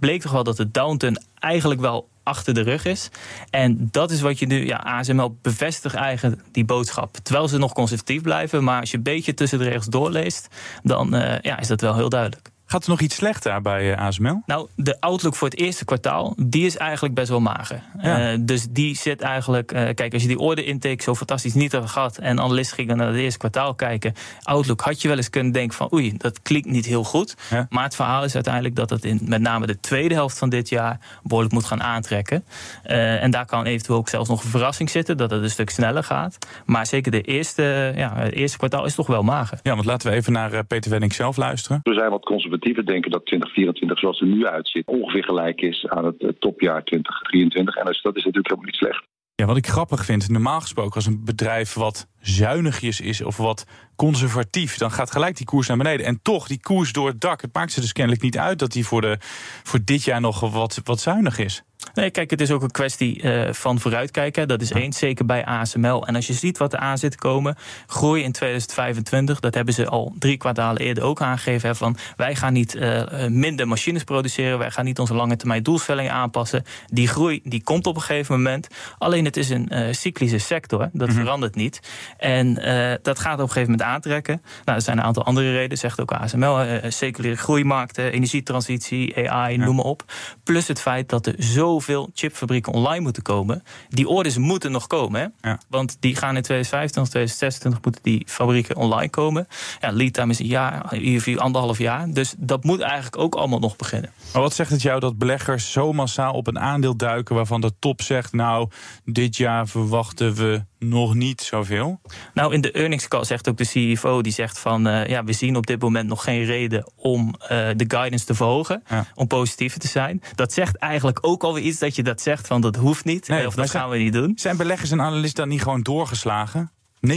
bleek 0.00 0.20
toch 0.20 0.32
wel 0.32 0.44
dat 0.44 0.56
de 0.56 0.70
downturn 0.70 1.22
eigenlijk 1.38 1.80
wel 1.80 2.08
achter 2.28 2.54
de 2.54 2.60
rug 2.60 2.84
is. 2.84 3.08
En 3.50 3.88
dat 3.90 4.10
is 4.10 4.20
wat 4.20 4.38
je 4.38 4.46
nu, 4.46 4.66
ja, 4.66 4.76
ASML 4.76 5.38
bevestigt 5.42 5.94
eigenlijk 5.94 6.42
die 6.52 6.64
boodschap. 6.64 7.16
Terwijl 7.22 7.48
ze 7.48 7.58
nog 7.58 7.72
conservatief 7.72 8.22
blijven, 8.22 8.64
maar 8.64 8.80
als 8.80 8.90
je 8.90 8.96
een 8.96 9.02
beetje 9.02 9.34
tussen 9.34 9.58
de 9.58 9.64
regels 9.64 9.86
doorleest, 9.86 10.48
dan 10.82 11.14
uh, 11.14 11.38
ja, 11.40 11.58
is 11.58 11.68
dat 11.68 11.80
wel 11.80 11.94
heel 11.94 12.08
duidelijk. 12.08 12.50
Gaat 12.70 12.84
er 12.84 12.90
nog 12.90 13.00
iets 13.00 13.14
slechter 13.14 13.62
bij 13.62 13.90
uh, 13.90 13.98
ASML? 13.98 14.42
Nou, 14.46 14.68
de 14.76 15.00
outlook 15.00 15.34
voor 15.34 15.48
het 15.48 15.58
eerste 15.58 15.84
kwartaal, 15.84 16.34
die 16.36 16.66
is 16.66 16.76
eigenlijk 16.76 17.14
best 17.14 17.28
wel 17.28 17.40
mager. 17.40 17.82
Ja. 18.00 18.32
Uh, 18.32 18.38
dus 18.40 18.66
die 18.70 18.96
zit 18.96 19.20
eigenlijk, 19.20 19.72
uh, 19.72 19.88
kijk, 19.94 20.12
als 20.12 20.22
je 20.22 20.28
die 20.28 20.38
order 20.38 20.64
intake 20.64 21.02
zo 21.02 21.14
fantastisch 21.14 21.54
niet 21.54 21.72
had 21.72 21.90
gehad 21.90 22.18
en 22.18 22.40
analisten 22.40 22.76
gingen 22.76 22.96
naar 22.96 23.06
het 23.06 23.16
eerste 23.16 23.38
kwartaal 23.38 23.74
kijken, 23.74 24.14
outlook 24.42 24.80
had 24.80 25.02
je 25.02 25.08
wel 25.08 25.16
eens 25.16 25.30
kunnen 25.30 25.52
denken 25.52 25.76
van 25.76 25.92
oei, 25.92 26.16
dat 26.16 26.42
klinkt 26.42 26.68
niet 26.68 26.86
heel 26.86 27.04
goed. 27.04 27.36
Ja. 27.50 27.66
Maar 27.70 27.84
het 27.84 27.94
verhaal 27.94 28.24
is 28.24 28.34
uiteindelijk 28.34 28.74
dat 28.74 28.90
het 28.90 29.04
in 29.04 29.20
met 29.24 29.40
name 29.40 29.66
de 29.66 29.80
tweede 29.80 30.14
helft 30.14 30.38
van 30.38 30.48
dit 30.48 30.68
jaar 30.68 30.98
behoorlijk 31.22 31.54
moet 31.54 31.64
gaan 31.64 31.82
aantrekken. 31.82 32.44
en 32.82 33.30
daar 33.30 33.46
kan 33.46 33.64
eventueel 33.64 33.98
ook 33.98 34.08
zelfs 34.08 34.28
nog 34.28 34.42
een 34.42 34.50
verrassing 34.50 34.90
zitten, 34.90 35.16
dat 35.16 35.30
het 35.30 35.42
een 35.42 35.50
stuk 35.50 35.70
sneller 35.70 36.04
gaat. 36.04 36.38
Maar 36.64 36.86
zeker 36.86 37.12
de 37.12 37.20
eerste, 37.20 37.92
ja, 37.96 38.12
het 38.16 38.32
eerste 38.32 38.58
kwartaal 38.58 38.84
is 38.84 38.94
toch 38.94 39.06
wel 39.06 39.22
mager. 39.22 39.58
Ja, 39.62 39.74
want 39.74 39.86
laten 39.86 40.10
we 40.10 40.16
even 40.16 40.32
naar 40.32 40.64
Peter 40.64 40.90
Wenning 40.90 41.14
zelf 41.14 41.36
luisteren. 41.36 41.80
We 41.82 41.94
zijn 41.94 42.10
wat 42.10 42.24
conservatief 42.24 42.56
conservatieven 42.58 42.86
denken 42.86 43.10
dat 43.10 43.26
2024 43.26 43.98
zoals 43.98 44.20
het 44.20 44.28
nu 44.28 44.46
uitziet 44.46 44.86
ongeveer 44.86 45.24
gelijk 45.24 45.60
is 45.60 45.86
aan 45.88 46.04
het 46.04 46.40
topjaar 46.40 46.84
2023. 46.84 47.76
En 47.76 47.86
dus 47.86 48.02
dat 48.02 48.16
is 48.16 48.24
natuurlijk 48.24 48.48
helemaal 48.48 48.70
niet 48.70 48.80
slecht. 48.80 49.06
Ja, 49.34 49.46
wat 49.46 49.56
ik 49.56 49.66
grappig 49.66 50.04
vind, 50.04 50.28
normaal 50.28 50.60
gesproken 50.60 50.94
als 50.94 51.06
een 51.06 51.24
bedrijf 51.24 51.74
wat 51.74 52.08
zuinigjes 52.20 53.00
is 53.00 53.22
of 53.22 53.36
wat 53.36 53.66
conservatief, 53.96 54.76
dan 54.76 54.90
gaat 54.90 55.10
gelijk 55.10 55.36
die 55.36 55.46
koers 55.46 55.68
naar 55.68 55.76
beneden. 55.76 56.06
En 56.06 56.22
toch, 56.22 56.46
die 56.46 56.60
koers 56.60 56.92
door 56.92 57.08
het 57.08 57.20
dak, 57.20 57.40
het 57.40 57.54
maakt 57.54 57.72
ze 57.72 57.80
dus 57.80 57.92
kennelijk 57.92 58.22
niet 58.22 58.38
uit 58.38 58.58
dat 58.58 58.72
die 58.72 58.86
voor, 58.86 59.00
de, 59.00 59.16
voor 59.62 59.80
dit 59.84 60.04
jaar 60.04 60.20
nog 60.20 60.40
wat, 60.40 60.80
wat 60.84 61.00
zuinig 61.00 61.38
is. 61.38 61.62
Nee, 61.98 62.10
kijk, 62.10 62.30
het 62.30 62.40
is 62.40 62.50
ook 62.50 62.62
een 62.62 62.70
kwestie 62.70 63.22
uh, 63.22 63.52
van 63.52 63.80
vooruitkijken. 63.80 64.48
Dat 64.48 64.60
is 64.60 64.72
één, 64.72 64.92
zeker 64.92 65.26
bij 65.26 65.44
ASML. 65.44 66.06
En 66.06 66.14
als 66.14 66.26
je 66.26 66.32
ziet 66.32 66.58
wat 66.58 66.72
er 66.72 66.78
aan 66.78 66.98
zit 66.98 67.10
te 67.10 67.18
komen, 67.18 67.56
groei 67.86 68.22
in 68.22 68.32
2025, 68.32 69.40
dat 69.40 69.54
hebben 69.54 69.74
ze 69.74 69.86
al 69.86 70.14
drie 70.18 70.36
kwartalen 70.36 70.82
eerder 70.82 71.04
ook 71.04 71.20
aangegeven. 71.20 71.68
Hè, 71.68 71.74
van 71.74 71.96
wij 72.16 72.34
gaan 72.34 72.52
niet 72.52 72.74
uh, 72.74 73.26
minder 73.26 73.68
machines 73.68 74.04
produceren, 74.04 74.58
wij 74.58 74.70
gaan 74.70 74.84
niet 74.84 74.98
onze 74.98 75.14
lange 75.14 75.36
termijn 75.36 75.62
doelstellingen 75.62 76.12
aanpassen. 76.12 76.64
Die 76.86 77.08
groei 77.08 77.40
die 77.44 77.62
komt 77.62 77.86
op 77.86 77.94
een 77.94 78.02
gegeven 78.02 78.34
moment. 78.34 78.68
Alleen 78.98 79.24
het 79.24 79.36
is 79.36 79.50
een 79.50 79.68
uh, 79.72 79.92
cyclische 79.92 80.38
sector, 80.38 80.78
dat 80.78 80.90
mm 80.92 81.14
-hmm. 81.14 81.24
verandert 81.24 81.54
niet. 81.54 81.80
En 82.18 82.54
dat 83.02 83.18
gaat 83.18 83.34
op 83.34 83.40
een 83.40 83.48
gegeven 83.48 83.70
moment 83.70 83.88
aantrekken. 83.88 84.42
Nou, 84.64 84.78
er 84.78 84.84
zijn 84.84 84.98
een 84.98 85.04
aantal 85.04 85.24
andere 85.24 85.52
redenen, 85.52 85.78
zegt 85.78 86.00
ook 86.00 86.12
ASML. 86.12 86.80
seculiere 86.88 87.36
groeimarkten, 87.36 88.12
energietransitie, 88.12 89.30
AI, 89.30 89.58
ja. 89.58 89.64
noem 89.64 89.76
maar 89.76 89.84
op. 89.84 90.04
Plus 90.44 90.68
het 90.68 90.80
feit 90.80 91.08
dat 91.08 91.26
er 91.26 91.34
zoveel 91.38 91.87
chipfabrieken 92.14 92.72
online 92.72 93.00
moeten 93.00 93.22
komen. 93.22 93.62
Die 93.88 94.08
orders 94.08 94.36
moeten 94.36 94.72
nog 94.72 94.86
komen. 94.86 95.20
Hè? 95.20 95.48
Ja. 95.48 95.60
Want 95.68 95.96
die 96.00 96.16
gaan 96.16 96.36
in 96.36 96.42
2025, 96.42 97.12
2026 97.12 97.82
moeten 97.82 98.02
die 98.02 98.22
fabrieken 98.26 98.76
online 98.76 99.10
komen. 99.10 99.46
Ja, 99.80 99.90
lead 99.92 100.12
time 100.12 100.30
is 100.30 100.38
een 100.38 100.46
jaar, 100.46 100.96
ieder 100.96 101.40
anderhalf 101.40 101.78
jaar. 101.78 102.10
Dus 102.10 102.34
dat 102.38 102.64
moet 102.64 102.80
eigenlijk 102.80 103.18
ook 103.18 103.34
allemaal 103.34 103.58
nog 103.58 103.76
beginnen. 103.76 104.10
Maar 104.32 104.42
wat 104.42 104.54
zegt 104.54 104.70
het 104.70 104.82
jou 104.82 105.00
dat 105.00 105.18
beleggers 105.18 105.72
zo 105.72 105.92
massaal 105.92 106.32
op 106.32 106.46
een 106.46 106.58
aandeel 106.58 106.96
duiken 106.96 107.34
waarvan 107.34 107.60
de 107.60 107.72
top 107.78 108.02
zegt: 108.02 108.32
Nou, 108.32 108.68
dit 109.04 109.36
jaar 109.36 109.68
verwachten 109.68 110.34
we 110.34 110.64
nog 110.78 111.14
niet 111.14 111.40
zoveel? 111.40 112.00
Nou, 112.34 112.54
in 112.54 112.60
de 112.60 112.72
earnings 112.72 113.08
call 113.08 113.24
zegt 113.24 113.48
ook 113.48 113.56
de 113.56 113.94
CFO, 113.94 114.22
die 114.22 114.32
zegt 114.32 114.58
van 114.58 114.88
uh, 114.88 115.06
ja, 115.06 115.24
we 115.24 115.32
zien 115.32 115.56
op 115.56 115.66
dit 115.66 115.80
moment 115.80 116.08
nog 116.08 116.24
geen 116.24 116.44
reden 116.44 116.92
om 116.96 117.34
uh, 117.42 117.48
de 117.48 117.84
guidance 117.88 118.24
te 118.24 118.34
verhogen, 118.34 118.82
ja. 118.88 119.06
om 119.14 119.26
positiever 119.26 119.80
te 119.80 119.88
zijn. 119.88 120.22
Dat 120.34 120.52
zegt 120.52 120.76
eigenlijk 120.76 121.18
ook 121.20 121.42
alweer 121.42 121.62
iets 121.62 121.78
dat 121.78 121.96
je 121.96 122.02
dat 122.02 122.20
zegt 122.20 122.46
van 122.46 122.60
dat 122.60 122.76
hoeft 122.76 123.04
niet, 123.04 123.28
nee, 123.28 123.46
of 123.46 123.54
dat 123.54 123.70
gaan 123.70 123.90
we 123.90 123.96
niet 123.96 124.12
doen. 124.12 124.32
Zijn 124.36 124.56
beleggers 124.56 124.90
en 124.90 125.00
analisten 125.00 125.42
dan 125.42 125.48
niet 125.48 125.62
gewoon 125.62 125.82
doorgeslagen? 125.82 126.70
9,7% 127.06 127.14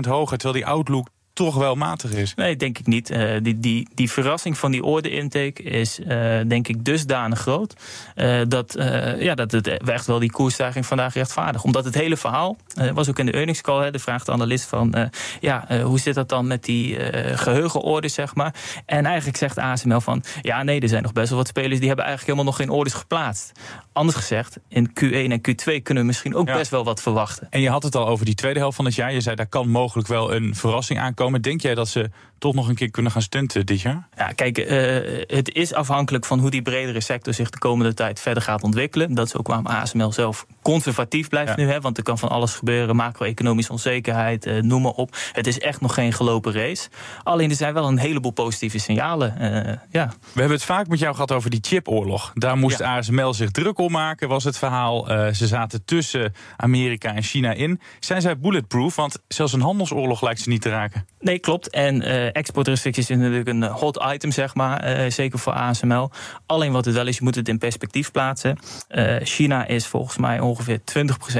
hoger, 0.00 0.38
terwijl 0.38 0.64
die 0.64 0.66
outlook 0.66 1.08
toch 1.32 1.54
wel 1.54 1.74
matig 1.74 2.12
is. 2.12 2.34
Nee, 2.34 2.56
denk 2.56 2.78
ik 2.78 2.86
niet. 2.86 3.10
Uh, 3.10 3.36
die, 3.42 3.58
die, 3.58 3.88
die 3.94 4.10
verrassing 4.10 4.58
van 4.58 4.70
die 4.70 4.82
orde-intake 4.82 5.62
is 5.62 5.98
uh, 5.98 6.06
denk 6.46 6.68
ik 6.68 6.84
dusdanig 6.84 7.38
groot... 7.38 7.74
Uh, 8.16 8.40
dat, 8.48 8.74
ja, 9.18 9.34
dat 9.34 9.50
het 9.50 9.68
echt 9.68 10.06
wel 10.06 10.18
die 10.18 10.30
koersstijging 10.30 10.86
vandaag 10.86 11.14
rechtvaardigt. 11.14 11.64
Omdat 11.64 11.84
het 11.84 11.94
hele 11.94 12.16
verhaal, 12.16 12.56
was 12.94 13.08
ook 13.08 13.18
in 13.18 13.26
de 13.26 13.32
earnings 13.32 13.60
call... 13.60 13.82
Hè, 13.82 13.90
de 13.90 13.98
vraag 13.98 14.24
de 14.24 14.32
analist 14.32 14.64
van, 14.64 15.10
ja, 15.40 15.82
hoe 15.82 15.98
zit 15.98 16.14
dat 16.14 16.28
dan 16.28 16.46
met 16.46 16.64
die 16.64 16.96
geheugenorders, 17.36 18.14
zeg 18.14 18.34
maar. 18.34 18.54
En 18.86 19.06
eigenlijk 19.06 19.36
zegt 19.36 19.58
ASML 19.58 20.00
van... 20.00 20.22
ja, 20.42 20.62
nee, 20.62 20.80
er 20.80 20.88
zijn 20.88 21.02
nog 21.02 21.12
best 21.12 21.28
wel 21.28 21.38
wat 21.38 21.48
spelers... 21.48 21.78
die 21.78 21.88
hebben 21.88 22.04
eigenlijk 22.04 22.36
helemaal 22.36 22.56
nog 22.56 22.66
geen 22.66 22.76
orders 22.76 22.94
geplaatst. 22.94 23.52
Anders 23.92 24.16
gezegd, 24.16 24.58
in 24.68 24.88
Q1 24.88 25.12
en 25.12 25.40
Q2 25.48 25.82
kunnen 25.82 26.02
we 26.02 26.08
misschien 26.08 26.34
ook 26.34 26.48
ja. 26.48 26.56
best 26.56 26.70
wel 26.70 26.84
wat 26.84 27.02
verwachten. 27.02 27.46
En 27.50 27.60
je 27.60 27.70
had 27.70 27.82
het 27.82 27.94
al 27.94 28.06
over 28.06 28.24
die 28.24 28.34
tweede 28.34 28.58
helft 28.58 28.76
van 28.76 28.84
het 28.84 28.94
jaar. 28.94 29.12
Je 29.12 29.20
zei, 29.20 29.36
daar 29.36 29.46
kan 29.46 29.68
mogelijk 29.68 30.08
wel 30.08 30.34
een 30.34 30.54
verrassing 30.54 30.98
aankomen. 30.98 31.21
Denk 31.30 31.60
jij 31.60 31.74
dat 31.74 31.88
ze 31.88 32.10
toch 32.42 32.54
nog 32.54 32.68
een 32.68 32.74
keer 32.74 32.90
kunnen 32.90 33.12
gaan 33.12 33.22
stunten 33.22 33.66
dit 33.66 33.80
jaar? 33.80 34.08
Ja, 34.16 34.26
kijk, 34.26 34.58
uh, 34.58 34.66
het 35.26 35.54
is 35.54 35.74
afhankelijk 35.74 36.24
van 36.24 36.38
hoe 36.38 36.50
die 36.50 36.62
bredere 36.62 37.00
sector 37.00 37.34
zich 37.34 37.50
de 37.50 37.58
komende 37.58 37.94
tijd 37.94 38.20
verder 38.20 38.42
gaat 38.42 38.62
ontwikkelen. 38.62 39.14
Dat 39.14 39.26
is 39.26 39.36
ook 39.36 39.46
waarom 39.46 39.66
ASML 39.66 40.12
zelf 40.12 40.46
conservatief 40.62 41.28
blijft 41.28 41.56
ja. 41.56 41.64
nu. 41.64 41.70
Hè, 41.70 41.80
want 41.80 41.96
er 41.96 42.02
kan 42.02 42.18
van 42.18 42.28
alles 42.28 42.54
gebeuren, 42.54 42.96
macro-economische 42.96 43.72
onzekerheid, 43.72 44.46
uh, 44.46 44.62
noem 44.62 44.82
maar 44.82 44.92
op. 44.92 45.16
Het 45.32 45.46
is 45.46 45.58
echt 45.58 45.80
nog 45.80 45.94
geen 45.94 46.12
gelopen 46.12 46.52
race. 46.52 46.88
Alleen 47.22 47.50
er 47.50 47.56
zijn 47.56 47.74
wel 47.74 47.88
een 47.88 47.98
heleboel 47.98 48.30
positieve 48.30 48.78
signalen. 48.78 49.34
Uh, 49.40 49.74
ja. 49.90 50.06
We 50.32 50.40
hebben 50.40 50.56
het 50.56 50.64
vaak 50.64 50.88
met 50.88 50.98
jou 50.98 51.14
gehad 51.14 51.32
over 51.32 51.50
die 51.50 51.60
chipoorlog. 51.62 52.30
Daar 52.34 52.56
moest 52.56 52.78
ja. 52.78 52.96
ASML 52.96 53.34
zich 53.34 53.50
druk 53.50 53.78
om 53.78 53.92
maken, 53.92 54.28
was 54.28 54.44
het 54.44 54.58
verhaal. 54.58 55.04
ze 55.32 55.46
zaten 55.46 55.84
tussen 55.84 56.34
Amerika 56.56 57.14
en 57.14 57.22
China 57.22 57.52
in. 57.52 57.80
Zijn 58.00 58.20
zij 58.20 58.38
bulletproof? 58.38 58.96
Want 58.96 59.18
zelfs 59.28 59.52
een 59.52 59.60
handelsoorlog 59.60 60.22
lijkt 60.22 60.40
ze 60.40 60.48
niet 60.48 60.62
te 60.62 60.68
raken. 60.68 61.06
Nee, 61.22 61.38
klopt. 61.38 61.70
En 61.70 62.02
uh, 62.02 62.36
exportrestricties 62.36 63.10
is 63.10 63.16
natuurlijk 63.16 63.48
een 63.48 63.64
hot 63.64 64.04
item, 64.12 64.32
zeg 64.32 64.54
maar. 64.54 65.04
Uh, 65.04 65.10
zeker 65.10 65.38
voor 65.38 65.52
ASML. 65.52 66.10
Alleen 66.46 66.72
wat 66.72 66.84
het 66.84 66.94
wel 66.94 67.06
is, 67.06 67.16
je 67.16 67.24
moet 67.24 67.34
het 67.34 67.48
in 67.48 67.58
perspectief 67.58 68.10
plaatsen. 68.10 68.58
Uh, 68.90 69.16
China 69.22 69.66
is 69.66 69.86
volgens 69.86 70.16
mij 70.16 70.40
ongeveer 70.40 70.78
20% 70.78 70.82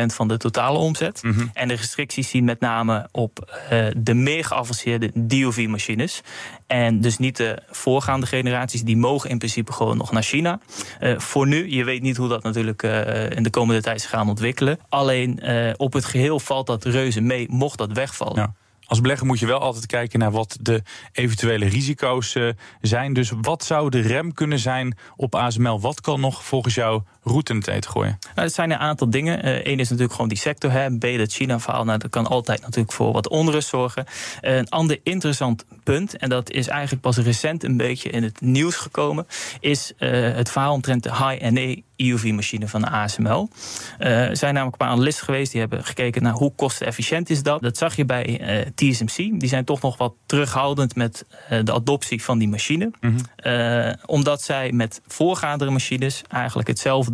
van 0.06 0.28
de 0.28 0.36
totale 0.36 0.78
omzet. 0.78 1.22
Mm 1.22 1.32
-hmm. 1.32 1.50
En 1.52 1.68
de 1.68 1.74
restricties 1.74 2.28
zien 2.28 2.44
met 2.44 2.60
name 2.60 3.08
op 3.12 3.60
de 3.96 4.14
meer 4.14 4.44
geavanceerde 4.44 5.10
DOV-machines. 5.14 6.20
En 6.66 7.00
dus 7.00 7.18
niet 7.18 7.36
de 7.36 7.62
voorgaande 7.70 8.26
generaties, 8.26 8.82
die 8.82 8.96
mogen 8.96 9.30
in 9.30 9.38
principe 9.38 9.72
gewoon 9.72 9.96
nog 9.96 10.12
naar 10.12 10.22
China. 10.22 10.60
voor 11.16 11.46
nu, 11.46 11.70
je 11.70 11.84
weet 11.84 12.02
niet 12.02 12.16
hoe 12.16 12.28
dat 12.28 12.42
natuurlijk 12.42 12.82
in 13.28 13.42
de 13.42 13.50
komende 13.50 13.82
tijd 13.82 14.00
zich 14.00 14.10
gaan 14.10 14.28
ontwikkelen. 14.28 14.78
Alleen 14.88 15.40
op 15.76 15.92
het 15.92 16.04
geheel 16.04 16.40
valt 16.40 16.66
dat 16.66 16.84
reuze 16.84 17.20
mee, 17.20 17.46
mocht 17.50 17.78
dat 17.78 17.92
wegvallen. 17.92 18.36
Ja. 18.36 18.54
Als 18.92 19.00
belegger 19.00 19.26
moet 19.26 19.38
je 19.38 19.46
wel 19.46 19.58
altijd 19.58 19.86
kijken 19.86 20.18
naar 20.18 20.30
wat 20.30 20.56
de 20.60 20.82
eventuele 21.12 21.66
risico's 21.66 22.34
uh, 22.34 22.52
zijn. 22.80 23.12
Dus 23.12 23.32
wat 23.40 23.64
zou 23.64 23.90
de 23.90 24.00
rem 24.00 24.34
kunnen 24.34 24.58
zijn 24.58 24.96
op 25.16 25.34
ASML? 25.34 25.80
Wat 25.80 26.00
kan 26.00 26.20
nog 26.20 26.44
volgens 26.44 26.74
jou 26.74 27.02
route 27.22 27.52
in 27.52 27.58
het 27.58 27.68
eten 27.68 27.90
gooien? 27.90 28.18
Nou, 28.34 28.46
er 28.46 28.54
zijn 28.54 28.70
een 28.70 28.78
aantal 28.78 29.10
dingen. 29.10 29.46
Eén 29.46 29.74
uh, 29.74 29.78
is 29.78 29.88
natuurlijk 29.88 30.12
gewoon 30.12 30.28
die 30.28 30.38
sector. 30.38 30.70
Hè. 30.70 30.98
B, 30.98 31.00
dat 31.00 31.32
China-verhaal. 31.32 31.84
Nou, 31.84 31.98
dat 31.98 32.10
kan 32.10 32.26
altijd 32.26 32.60
natuurlijk 32.60 32.92
voor 32.92 33.12
wat 33.12 33.28
onrust 33.28 33.68
zorgen. 33.68 34.04
Uh, 34.42 34.56
een 34.56 34.68
ander 34.68 35.00
interessant 35.02 35.64
punt, 35.82 36.16
en 36.16 36.28
dat 36.28 36.50
is 36.50 36.68
eigenlijk 36.68 37.02
pas 37.02 37.16
recent 37.16 37.64
een 37.64 37.76
beetje 37.76 38.10
in 38.10 38.22
het 38.22 38.40
nieuws 38.40 38.76
gekomen, 38.76 39.26
is 39.60 39.92
het 39.96 40.50
verhaal 40.50 40.72
omtrent 40.72 41.02
de 41.02 41.10
high-NA 41.10 41.74
EUV-machine 41.96 42.68
van 42.68 42.80
de 42.80 42.88
ASML. 42.88 43.48
Er 43.98 44.36
zijn 44.36 44.54
namelijk 44.54 44.80
een 44.80 44.86
paar 44.86 44.96
analisten 44.96 45.24
geweest 45.24 45.50
die 45.52 45.60
hebben 45.60 45.84
gekeken 45.84 46.22
naar 46.22 46.32
hoe 46.32 46.52
kostenefficiënt 46.56 47.30
is 47.30 47.42
dat. 47.42 47.62
Dat 47.62 47.76
zag 47.76 47.96
je 47.96 48.04
bij 48.04 48.72
TSMC. 48.74 49.16
Die 49.16 49.48
zijn 49.48 49.64
toch 49.64 49.80
nog 49.80 49.96
wat 49.96 50.14
terughoudend 50.26 50.94
met 50.94 51.26
de 51.64 51.72
adoptie 51.72 52.22
van 52.22 52.38
die 52.38 52.48
machine. 52.48 52.90
Mm 53.00 53.16
-hmm. 53.42 53.94
omdat 54.06 54.42
zij 54.42 54.72
met 54.72 55.00
voorgaande 55.06 55.70
machines 55.70 56.22
eigenlijk 56.28 56.68
hetzelfde 56.68 57.11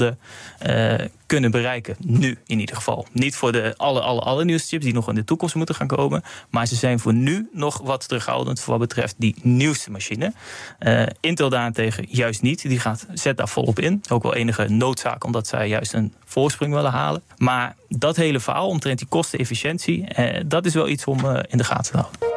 kunnen 1.29 1.51
bereiken. 1.51 1.97
Nu 1.99 2.39
in 2.47 2.61
ieder 2.61 2.77
geval. 2.77 3.07
Niet 3.13 3.37
voor 3.37 3.53
de 3.53 3.75
alle, 3.77 4.01
alle, 4.01 4.21
allernieuwste 4.21 4.69
chips 4.69 4.85
die 4.85 4.95
nog 4.95 5.09
in 5.09 5.15
de 5.15 5.25
toekomst 5.25 5.55
moeten 5.55 5.75
gaan 5.75 5.87
komen. 5.87 6.23
Maar 6.51 6.67
ze 6.67 6.75
zijn 6.75 6.99
voor 6.99 7.15
nu 7.15 7.49
nog 7.53 7.81
wat 7.85 8.09
terughoudend 8.09 8.61
voor 8.61 8.79
wat 8.79 8.89
betreft 8.89 9.15
die 9.19 9.35
nieuwste 9.43 9.91
machine. 9.91 10.33
Uh, 10.81 11.03
Intel 11.21 11.49
daarentegen 11.49 12.07
juist 12.09 12.43
niet. 12.43 12.63
Die 12.63 12.81
gaat, 12.81 13.07
zet 13.13 13.37
daar 13.37 13.49
volop 13.49 13.79
in. 13.79 14.03
Ook 14.11 14.23
wel 14.23 14.35
enige 14.35 14.69
noodzaak 14.69 15.25
omdat 15.25 15.47
zij 15.47 15.69
juist 15.69 15.93
een 15.93 16.15
voorsprong 16.25 16.75
willen 16.75 16.91
halen. 16.91 17.23
Maar 17.37 17.77
dat 17.89 18.17
hele 18.17 18.41
verhaal 18.41 18.69
omtrent 18.69 18.99
die 18.99 19.09
kostenefficiëntie, 19.09 20.07
uh, 20.19 20.41
dat 20.47 20.67
is 20.67 20.75
wel 20.75 20.89
iets 20.89 21.05
om 21.05 21.27
in 21.49 21.59
de 21.59 21.65
gaten 21.65 21.93
te 21.93 21.99
houden. 21.99 22.28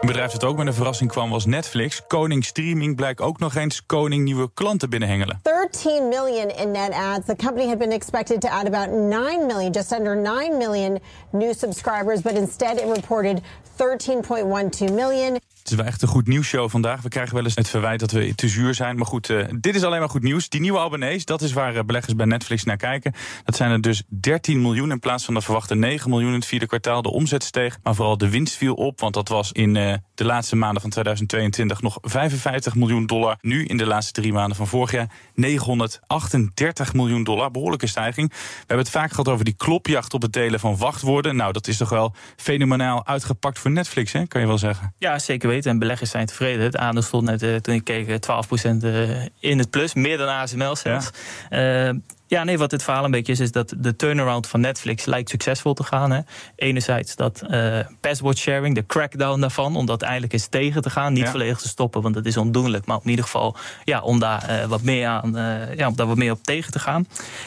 Een 0.00 0.06
bedrijf 0.06 0.32
dat 0.32 0.44
ook 0.44 0.56
met 0.56 0.66
een 0.66 0.74
verrassing 0.74 1.10
kwam 1.10 1.30
was 1.30 1.46
Netflix. 1.46 2.02
Koning 2.06 2.44
Streaming 2.44 2.96
blijkt 2.96 3.20
ook 3.20 3.38
nog 3.38 3.54
eens 3.54 3.86
koning 3.86 4.24
nieuwe 4.24 4.50
klanten 4.54 4.90
binnenhengelen. 4.90 5.40
13 5.42 6.08
million 6.08 6.48
in 6.56 6.70
net 6.70 6.92
ads. 6.92 7.26
The 7.26 7.36
company 7.36 7.68
had 7.68 7.78
been 7.78 7.92
expected 7.92 8.40
to 8.40 8.48
add 8.48 8.74
about 8.74 8.90
9 8.90 9.46
million, 9.46 9.72
just 9.72 9.92
under 9.92 10.16
9 10.16 10.56
million 10.56 10.98
new 11.30 11.54
subscribers, 11.54 12.20
but 12.20 12.32
instead 12.32 12.78
it 12.78 12.86
reported 12.94 13.40
13.12 13.76 14.94
million. 14.94 15.38
Het 15.60 15.70
is 15.70 15.76
wel 15.76 15.86
echt 15.86 16.02
een 16.02 16.08
goed 16.08 16.26
nieuwsshow 16.26 16.70
vandaag. 16.70 17.02
We 17.02 17.08
krijgen 17.08 17.34
wel 17.34 17.44
eens 17.44 17.54
het 17.54 17.68
verwijt 17.68 18.00
dat 18.00 18.10
we 18.10 18.34
te 18.34 18.48
zuur 18.48 18.74
zijn. 18.74 18.96
Maar 18.96 19.06
goed, 19.06 19.28
uh, 19.28 19.44
dit 19.60 19.74
is 19.74 19.82
alleen 19.82 19.98
maar 19.98 20.08
goed 20.08 20.22
nieuws. 20.22 20.48
Die 20.48 20.60
nieuwe 20.60 20.78
abonnees, 20.78 21.24
dat 21.24 21.42
is 21.42 21.52
waar 21.52 21.84
beleggers 21.84 22.14
bij 22.14 22.26
Netflix 22.26 22.64
naar 22.64 22.76
kijken. 22.76 23.14
Dat 23.44 23.56
zijn 23.56 23.70
er 23.70 23.80
dus 23.80 24.02
13 24.08 24.62
miljoen 24.62 24.90
in 24.90 24.98
plaats 24.98 25.24
van 25.24 25.34
de 25.34 25.40
verwachte 25.40 25.74
9 25.74 26.10
miljoen 26.10 26.28
in 26.28 26.34
het 26.34 26.46
vierde 26.46 26.66
kwartaal. 26.66 27.02
De 27.02 27.10
omzet 27.10 27.44
steeg, 27.44 27.78
maar 27.82 27.94
vooral 27.94 28.18
de 28.18 28.30
winst 28.30 28.56
viel 28.56 28.74
op. 28.74 29.00
Want 29.00 29.14
dat 29.14 29.28
was 29.28 29.52
in 29.52 29.74
uh, 29.74 29.94
de 30.20 30.26
laatste 30.26 30.56
maanden 30.56 30.80
van 30.80 30.90
2022 30.90 31.82
nog 31.82 31.98
55 32.02 32.74
miljoen 32.74 33.06
dollar. 33.06 33.36
Nu 33.40 33.64
in 33.64 33.76
de 33.76 33.86
laatste 33.86 34.12
drie 34.12 34.32
maanden 34.32 34.56
van 34.56 34.66
vorig 34.66 34.90
jaar 34.90 35.10
938 35.34 36.94
miljoen 36.94 37.24
dollar. 37.24 37.50
Behoorlijke 37.50 37.86
stijging. 37.86 38.28
We 38.30 38.36
hebben 38.58 38.78
het 38.78 38.90
vaak 38.90 39.10
gehad 39.10 39.28
over 39.28 39.44
die 39.44 39.54
klopjacht 39.56 40.14
op 40.14 40.22
het 40.22 40.32
delen 40.32 40.60
van 40.60 40.76
wachtwoorden. 40.76 41.36
Nou, 41.36 41.52
dat 41.52 41.66
is 41.66 41.76
toch 41.76 41.88
wel 41.88 42.14
fenomenaal 42.36 43.06
uitgepakt 43.06 43.58
voor 43.58 43.70
Netflix, 43.70 44.12
hè? 44.12 44.26
kan 44.26 44.40
je 44.40 44.46
wel 44.46 44.58
zeggen. 44.58 44.94
Ja, 44.98 45.18
zeker 45.18 45.48
weten. 45.48 45.70
En 45.70 45.78
beleggers 45.78 46.10
zijn 46.10 46.26
tevreden. 46.26 46.64
Het 46.64 46.76
aandeel 46.76 47.02
stond 47.02 47.24
net, 47.24 47.42
uh, 47.42 47.56
toen 47.56 47.74
ik 47.74 47.84
keek, 47.84 48.06
12% 48.06 48.84
uh, 48.84 49.26
in 49.38 49.58
het 49.58 49.70
plus. 49.70 49.94
Meer 49.94 50.18
dan 50.18 50.28
ASML 50.28 50.76
zelfs. 50.76 51.10
Ja. 51.50 51.88
Uh, 51.88 51.94
ja, 52.30 52.44
nee, 52.44 52.58
wat 52.58 52.70
het 52.70 52.82
verhaal 52.82 53.04
een 53.04 53.10
beetje 53.10 53.32
is, 53.32 53.40
is 53.40 53.52
dat 53.52 53.74
de 53.76 53.96
turnaround 53.96 54.46
van 54.46 54.60
Netflix 54.60 55.04
lijkt 55.04 55.30
succesvol 55.30 55.74
te 55.74 55.84
gaan. 55.84 56.10
Hè. 56.10 56.20
Enerzijds 56.56 57.16
dat 57.16 57.42
uh, 57.50 57.78
password 58.00 58.38
sharing, 58.38 58.74
de 58.74 58.86
crackdown 58.86 59.40
daarvan, 59.40 59.76
om 59.76 59.86
dat 59.86 60.02
eindelijk 60.02 60.32
eens 60.32 60.46
tegen 60.46 60.82
te 60.82 60.90
gaan. 60.90 61.12
Niet 61.12 61.24
ja. 61.24 61.30
volledig 61.30 61.58
te 61.58 61.68
stoppen, 61.68 62.02
want 62.02 62.14
dat 62.14 62.26
is 62.26 62.36
ondoenlijk. 62.36 62.86
Maar 62.86 62.98
in 63.02 63.10
ieder 63.10 63.24
geval 63.24 63.56
ja, 63.84 64.00
om 64.00 64.18
daar 64.18 64.50
uh, 64.50 64.64
wat 64.64 64.82
meer 64.82 65.06
aan, 65.06 65.36
uh, 65.38 65.74
ja, 65.76 65.88
om 65.88 65.96
daar 65.96 66.06
wat 66.06 66.16
meer 66.16 66.32
op 66.32 66.42
tegen 66.42 66.72
te 66.72 66.78
gaan. 66.78 67.06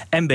En 0.09 0.27
B, 0.27 0.33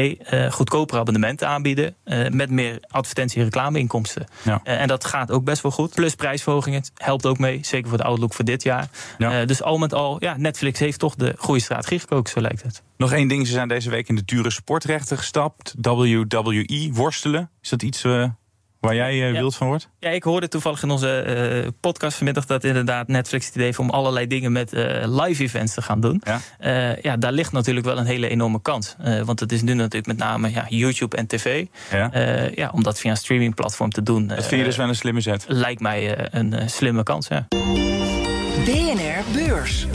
goedkopere 0.50 1.00
abonnementen 1.00 1.48
aanbieden 1.48 1.94
met 2.30 2.50
meer 2.50 2.78
advertentie- 2.88 3.38
en 3.38 3.44
reclameinkomsten. 3.44 4.26
Ja. 4.42 4.60
en 4.64 4.88
dat 4.88 5.04
gaat 5.04 5.30
ook 5.30 5.44
best 5.44 5.62
wel 5.62 5.72
goed. 5.72 5.94
Plus 5.94 6.14
prijsverhogingen 6.14 6.82
helpt 6.94 7.26
ook 7.26 7.38
mee, 7.38 7.58
zeker 7.62 7.88
voor 7.88 7.98
de 7.98 8.04
outlook 8.04 8.34
voor 8.34 8.44
dit 8.44 8.62
jaar. 8.62 8.88
Ja. 9.18 9.44
dus 9.44 9.62
al 9.62 9.78
met 9.78 9.94
al, 9.94 10.16
ja, 10.20 10.36
Netflix 10.36 10.78
heeft 10.78 10.98
toch 10.98 11.14
de 11.14 11.34
goede 11.38 11.60
strategie 11.60 11.98
gekozen, 11.98 12.28
zo 12.28 12.40
lijkt 12.40 12.62
het. 12.62 12.82
Nog 12.98 13.12
één 13.12 13.28
ding, 13.28 13.46
ze 13.46 13.52
zijn 13.52 13.68
deze 13.68 13.90
week 13.90 14.08
in 14.08 14.14
de 14.14 14.24
dure 14.24 14.50
sportrechten 14.50 15.18
gestapt. 15.18 15.74
WWE, 15.80 16.90
worstelen. 16.92 17.50
Is 17.62 17.68
dat 17.68 17.82
iets 17.82 18.04
uh, 18.04 18.28
waar 18.80 18.94
jij 18.94 19.30
uh, 19.30 19.38
wild 19.38 19.56
van 19.56 19.66
wordt? 19.66 19.88
Ja, 19.98 20.10
ik 20.10 20.22
hoorde 20.22 20.48
toevallig 20.48 20.82
in 20.82 20.90
onze 20.90 21.62
uh, 21.64 21.68
podcast 21.80 22.16
vanmiddag 22.16 22.46
dat 22.46 22.64
inderdaad 22.64 23.08
Netflix 23.08 23.44
het 23.46 23.54
idee 23.54 23.66
heeft 23.66 23.78
om 23.78 23.90
allerlei 23.90 24.26
dingen 24.26 24.52
met 24.52 24.72
live 25.04 25.42
events 25.42 25.74
te 25.74 25.82
gaan 25.82 26.00
doen. 26.00 26.22
Ja. 26.24 26.96
ja, 27.02 27.16
daar 27.16 27.32
ligt 27.32 27.52
natuurlijk 27.52 27.86
wel 27.86 27.98
een 27.98 28.06
hele 28.06 28.28
enorme 28.28 28.62
kans. 28.62 28.96
want 29.24 29.40
het 29.40 29.52
is 29.52 29.62
nu 29.62 29.74
natuurlijk 29.74 30.06
met 30.06 30.16
name 30.16 30.50
ja, 30.50 30.66
YouTube 30.68 31.16
en 31.16 31.26
tv. 31.26 31.66
Ja. 31.90 32.10
ja, 32.54 32.70
om 32.74 32.82
dat 32.82 33.00
via 33.00 33.10
een 33.10 33.16
streamingplatform 33.16 33.90
te 33.90 34.02
doen. 34.02 34.26
Dat 34.26 34.46
vind 34.46 34.60
je 34.60 34.66
dus 34.66 34.76
wel 34.76 34.88
een 34.88 34.96
slimme 34.96 35.20
zet? 35.20 35.44
Lijkt 35.48 35.80
mij 35.80 36.32
een 36.34 36.70
slimme 36.70 37.02
kans, 37.02 37.28
ja. 37.28 37.46
BNR 38.64 39.22
Beurs. 39.32 39.86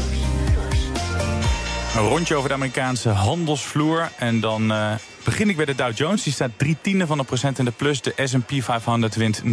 Een 1.96 2.08
rondje 2.08 2.36
over 2.36 2.50
de 2.50 2.56
Amerikaanse 2.56 3.10
handelsvloer. 3.10 4.12
En 4.18 4.40
dan 4.40 4.72
uh, 4.72 4.94
begin 5.24 5.50
ik 5.50 5.56
bij 5.56 5.66
de 5.66 5.76
Dow 5.76 5.98
Jones. 5.98 6.24
Die 6.24 6.34
staat 6.34 6.52
drie 6.58 6.78
tiende 6.82 7.08
van 7.08 7.20
een 7.20 7.26
procent 7.26 7.60
in 7.60 7.66
de 7.66 7.72
plus. 7.72 8.02
De 8.02 8.14
S&P 8.24 8.52
500 8.64 9.16
wint 9.16 9.44
0,7 9.44 9.52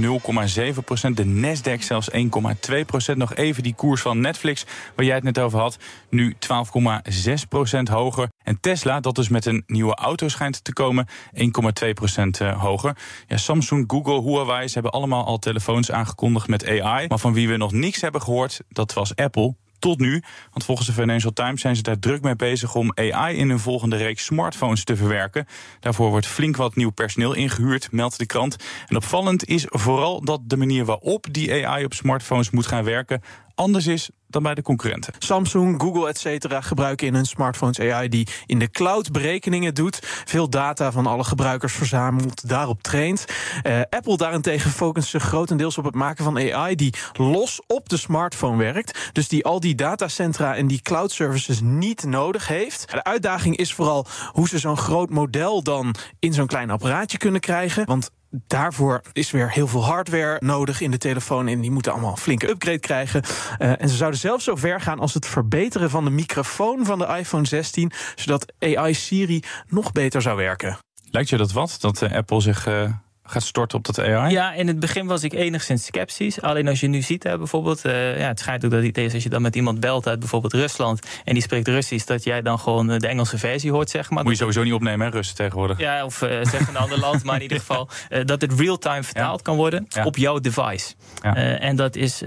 procent. 0.85 1.17
De 1.17 1.25
Nasdaq 1.25 1.79
zelfs 1.79 2.11
1,2 2.11 2.85
procent. 2.87 3.19
Nog 3.19 3.35
even 3.35 3.63
die 3.63 3.75
koers 3.75 4.03
van 4.03 4.21
Netflix, 4.21 4.65
waar 4.95 5.07
jij 5.07 5.15
het 5.15 5.25
net 5.25 5.39
over 5.39 5.59
had. 5.59 5.79
Nu 6.11 6.35
12,6 6.35 7.33
procent 7.49 7.89
hoger. 7.89 8.29
En 8.45 8.61
Tesla, 8.61 9.01
dat 9.01 9.15
dus 9.15 9.29
met 9.29 9.47
een 9.47 9.63
nieuwe 9.67 9.95
auto 9.95 10.29
schijnt 10.29 10.65
te 10.65 10.73
komen, 10.73 11.09
1,2 11.35 11.91
procent 11.95 12.41
uh, 12.41 12.63
hoger. 12.63 12.97
Ja, 13.27 13.37
Samsung, 13.37 13.85
Google, 13.87 14.23
Huawei, 14.23 14.67
ze 14.67 14.75
hebben 14.75 14.93
allemaal 14.93 15.25
al 15.25 15.39
telefoons 15.39 15.91
aangekondigd 15.91 16.49
met 16.49 16.67
AI. 16.67 17.07
Maar 17.09 17.19
van 17.19 17.33
wie 17.33 17.49
we 17.49 17.57
nog 17.57 17.73
niks 17.73 18.01
hebben 18.01 18.23
gehoord, 18.23 18.61
dat 18.69 18.93
was 18.93 19.17
Apple 19.17 19.55
tot 19.81 19.99
nu. 19.99 20.23
Want 20.51 20.65
volgens 20.65 20.87
de 20.87 20.93
Financial 20.93 21.33
Times 21.33 21.61
zijn 21.61 21.77
ze 21.77 21.83
daar 21.83 21.99
druk 21.99 22.23
mee 22.23 22.37
bezig 22.37 22.75
om 22.75 22.93
AI 22.95 23.37
in 23.37 23.49
hun 23.49 23.59
volgende 23.59 23.97
reeks 23.97 24.25
smartphones 24.25 24.85
te 24.85 24.97
verwerken. 24.97 25.47
Daarvoor 25.81 26.11
wordt 26.11 26.27
flink 26.27 26.57
wat 26.57 26.77
nieuw 26.77 26.91
personeel 26.91 27.33
ingehuurd, 27.33 27.93
meldt 27.93 28.19
de 28.19 28.27
krant. 28.27 28.57
En 28.89 28.97
opvallend 28.97 29.45
is 29.45 29.65
vooral 29.69 30.25
dat 30.25 30.41
de 30.45 30.57
manier 30.57 30.85
waarop 30.85 31.27
die 31.31 31.67
AI 31.67 31.85
op 31.85 31.95
smartphones 31.95 32.51
moet 32.51 32.67
gaan 32.67 32.85
werken 32.85 33.23
anders 33.61 33.87
is 33.87 34.11
dan 34.27 34.43
bij 34.43 34.55
de 34.55 34.63
concurrenten. 34.63 35.15
Samsung, 35.19 35.81
Google, 35.81 36.09
et 36.09 36.19
cetera 36.19 36.61
gebruiken 36.61 37.07
in 37.07 37.15
hun 37.15 37.27
smartphones 37.27 37.81
AI 37.81 38.09
die 38.09 38.27
in 38.47 38.59
de 38.59 38.71
cloud 38.71 39.13
berekeningen 39.13 39.75
doet. 39.75 39.99
Veel 40.25 40.51
data 40.51 40.93
van 40.93 41.07
alle 41.07 41.25
gebruikers 41.25 41.73
verzamelt, 41.73 42.49
daarop 42.49 42.83
traint. 42.83 43.25
Uh, 43.63 43.81
Apple 43.91 44.17
daarentegen 44.17 44.71
focust 44.71 45.09
zich 45.09 45.23
grotendeels 45.23 45.79
op 45.79 45.85
het 45.85 45.95
maken 45.95 46.25
van 46.25 46.53
AI 46.53 46.75
die 46.75 46.95
los 47.13 47.61
op 47.67 47.89
de 47.89 47.97
smartphone 47.97 48.57
werkt. 48.57 49.11
Dus 49.13 49.29
die 49.29 49.45
al 49.45 49.61
die 49.61 49.75
datacentra 49.75 50.57
en 50.57 50.67
die 50.67 50.83
cloud 50.83 51.13
services 51.13 51.61
niet 51.61 52.05
nodig 52.05 52.47
heeft. 52.47 52.91
De 52.91 53.05
uitdaging 53.05 53.57
is 53.57 53.75
vooral 53.75 54.07
hoe 54.33 54.49
ze 54.49 54.59
zo'n 54.59 54.77
groot 54.77 55.11
model 55.11 55.63
dan 55.63 55.95
in 56.19 56.33
zo'n 56.33 56.47
klein 56.47 56.71
apparaatje 56.71 57.19
kunnen 57.19 57.41
krijgen. 57.41 57.87
Want 57.87 58.11
daarvoor 58.31 59.03
is 59.13 59.31
weer 59.31 59.51
heel 59.51 59.67
veel 59.67 59.85
hardware 59.85 60.37
nodig 60.41 60.81
in 60.81 60.91
de 60.91 60.99
telefoon. 60.99 61.49
En 61.49 61.61
die 61.61 61.71
moeten 61.71 61.93
allemaal 61.93 62.11
een 62.11 62.17
flinke 62.17 62.49
upgrade 62.49 62.79
krijgen. 62.79 63.23
Uh, 63.59 63.83
en 63.83 63.89
ze 63.89 63.97
zouden 63.97 64.21
zelfs 64.21 64.45
zo 64.45 64.57
ver 64.57 64.81
gaan 64.81 64.99
als 64.99 65.15
het 65.15 65.27
verbeteren 65.27 65.91
van 65.91 66.05
de 66.05 66.11
microfoon 66.11 66.85
van 66.85 66.99
de 66.99 67.07
iPhone 67.07 67.47
16. 67.47 67.93
Zodat 68.15 68.53
AI 68.59 68.95
Siri 68.95 69.43
nog 69.67 69.93
beter 69.93 70.23
zou 70.23 70.37
werken. 70.37 70.79
Lijkt 71.11 71.29
je 71.29 71.37
dat 71.37 71.53
wat? 71.53 71.77
Dat 71.81 72.03
uh, 72.03 72.13
Apple 72.13 72.41
zich. 72.41 72.67
Uh 72.67 72.93
gaat 73.31 73.43
storten 73.43 73.79
op 73.79 73.85
dat 73.85 73.99
AI? 73.99 74.33
Ja, 74.33 74.53
in 74.53 74.67
het 74.67 74.81
begin 74.81 75.07
was 75.07 75.23
ik 75.23 75.33
enigszins 75.33 75.85
sceptisch. 75.85 76.41
Alleen 76.41 76.69
als 76.69 76.81
je 76.81 76.87
nu 76.87 77.03
ziet, 77.03 77.23
hè, 77.23 77.39
bijvoorbeeld, 77.39 77.87
uh, 77.87 78.19
ja, 78.19 78.27
het 78.27 78.39
schijnt 78.39 78.65
ook 78.65 78.71
dat 78.71 78.83
het 78.83 79.15
als 79.15 79.23
je 79.23 79.29
dan 79.29 79.43
met 79.43 79.57
iemand 79.57 79.81
belt 79.81 80.07
uit 80.07 80.19
bijvoorbeeld 80.19 80.53
Rusland 80.53 81.07
en 81.25 81.35
die 81.35 81.43
spreekt 81.43 81.69
Russisch, 81.69 82.07
dat 82.07 82.25
jij 82.25 82.43
dan 82.43 82.59
gewoon 82.59 82.87
de 82.87 83.07
Engelse 83.07 83.39
versie 83.39 83.71
hoort, 83.71 83.91
zeg 83.91 84.11
maar. 84.11 84.23
Moet 84.23 84.33
je 84.33 84.39
sowieso 84.39 84.63
niet 84.63 84.73
opnemen, 84.73 85.07
hè, 85.07 85.13
Russen 85.13 85.37
tegenwoordig. 85.37 85.79
Ja, 85.79 86.05
of 86.05 86.23
uh, 86.23 86.29
zeg 86.43 86.69
een 86.69 86.77
ander 86.77 86.99
land, 86.99 87.25
maar 87.25 87.37
in 87.37 87.43
ieder 87.43 87.59
geval 87.59 87.89
uh, 88.11 88.25
dat 88.25 88.41
het 88.41 88.53
real-time 88.53 89.03
vertaald 89.03 89.43
kan 89.43 89.57
worden 89.57 89.87
ja. 89.89 90.05
op 90.05 90.17
jouw 90.17 90.39
device. 90.39 90.95
Ja. 91.23 91.35
en 91.59 91.77
dat 91.77 91.97
is, 91.97 92.23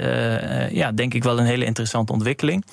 ja, 0.70 0.92
denk 0.92 1.14
ik 1.14 1.24
wel 1.24 1.40
een 1.40 1.46
hele 1.46 1.66
interessante 1.66 2.12
ontwikkeling 2.12 2.64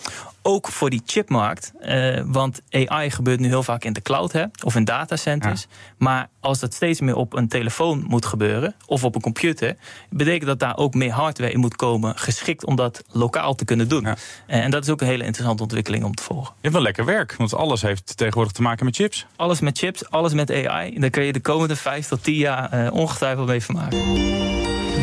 ook 0.43 0.69
voor 0.69 0.91
die 0.91 1.03
chipmarkt. 1.07 1.73
Uh, 1.81 2.21
want 2.27 2.61
AI 2.71 3.11
gebeurt 3.11 3.41
nu 3.41 3.49
heel 3.49 3.63
vaak 3.63 3.85
in 3.85 3.93
de 3.93 4.03
cloud 4.03 4.33
hè, 4.33 4.45
of 4.65 4.77
in 4.77 4.85
datacenters. 4.85 5.61
Ja. 5.61 5.77
Maar 5.99 6.29
als 6.41 6.59
dat 6.59 6.75
steeds 6.75 7.01
meer 7.01 7.17
op 7.17 7.35
een 7.35 7.49
telefoon 7.49 8.05
moet 8.09 8.27
gebeuren 8.27 8.75
of 8.87 9.05
op 9.05 9.15
een 9.15 9.21
computer, 9.21 9.77
betekent 10.11 10.47
dat 10.47 10.59
daar 10.59 10.77
ook 10.77 10.95
meer 10.95 11.13
hardware 11.13 11.53
in 11.53 11.61
moet 11.61 11.77
komen, 11.77 12.19
geschikt 12.19 12.65
om 12.65 12.77
dat 12.77 13.05
lokaal 13.13 13.55
te 13.55 13.65
kunnen 13.65 13.89
doen. 13.89 14.03
Ja. 14.03 14.17
Uh, 14.49 14.65
en 14.65 14.71
dat 14.71 14.83
is 14.85 14.91
ook 14.91 15.01
een 15.01 15.07
hele 15.07 15.25
interessante 15.25 15.63
ontwikkeling 15.63 16.05
om 16.05 16.15
te 16.15 16.23
volgen. 16.23 16.53
Je 16.55 16.61
hebt 16.61 16.75
wel 16.75 16.83
lekker 16.83 17.05
werk, 17.05 17.35
want 17.37 17.55
alles 17.55 17.83
heeft 17.83 18.17
tegenwoordig 18.17 18.53
te 18.53 18.63
maken 18.63 18.85
met 18.85 18.97
chips. 18.97 19.27
Alles 19.37 19.61
met 19.61 19.79
chips, 19.79 20.11
alles 20.11 20.33
met 20.33 20.51
AI. 20.51 20.99
Daar 20.99 21.11
kun 21.11 21.25
je 21.25 21.33
de 21.33 21.41
komende 21.41 21.77
vijf 21.77 22.07
tot 22.07 22.23
tien 22.25 22.35
jaar 22.35 22.85
uh, 22.85 22.93
ongetwijfeld 22.93 23.47
mee 23.47 23.63
vermaken. 23.63 23.99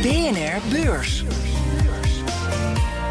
BNR 0.02 0.62
Beurs. 0.72 1.24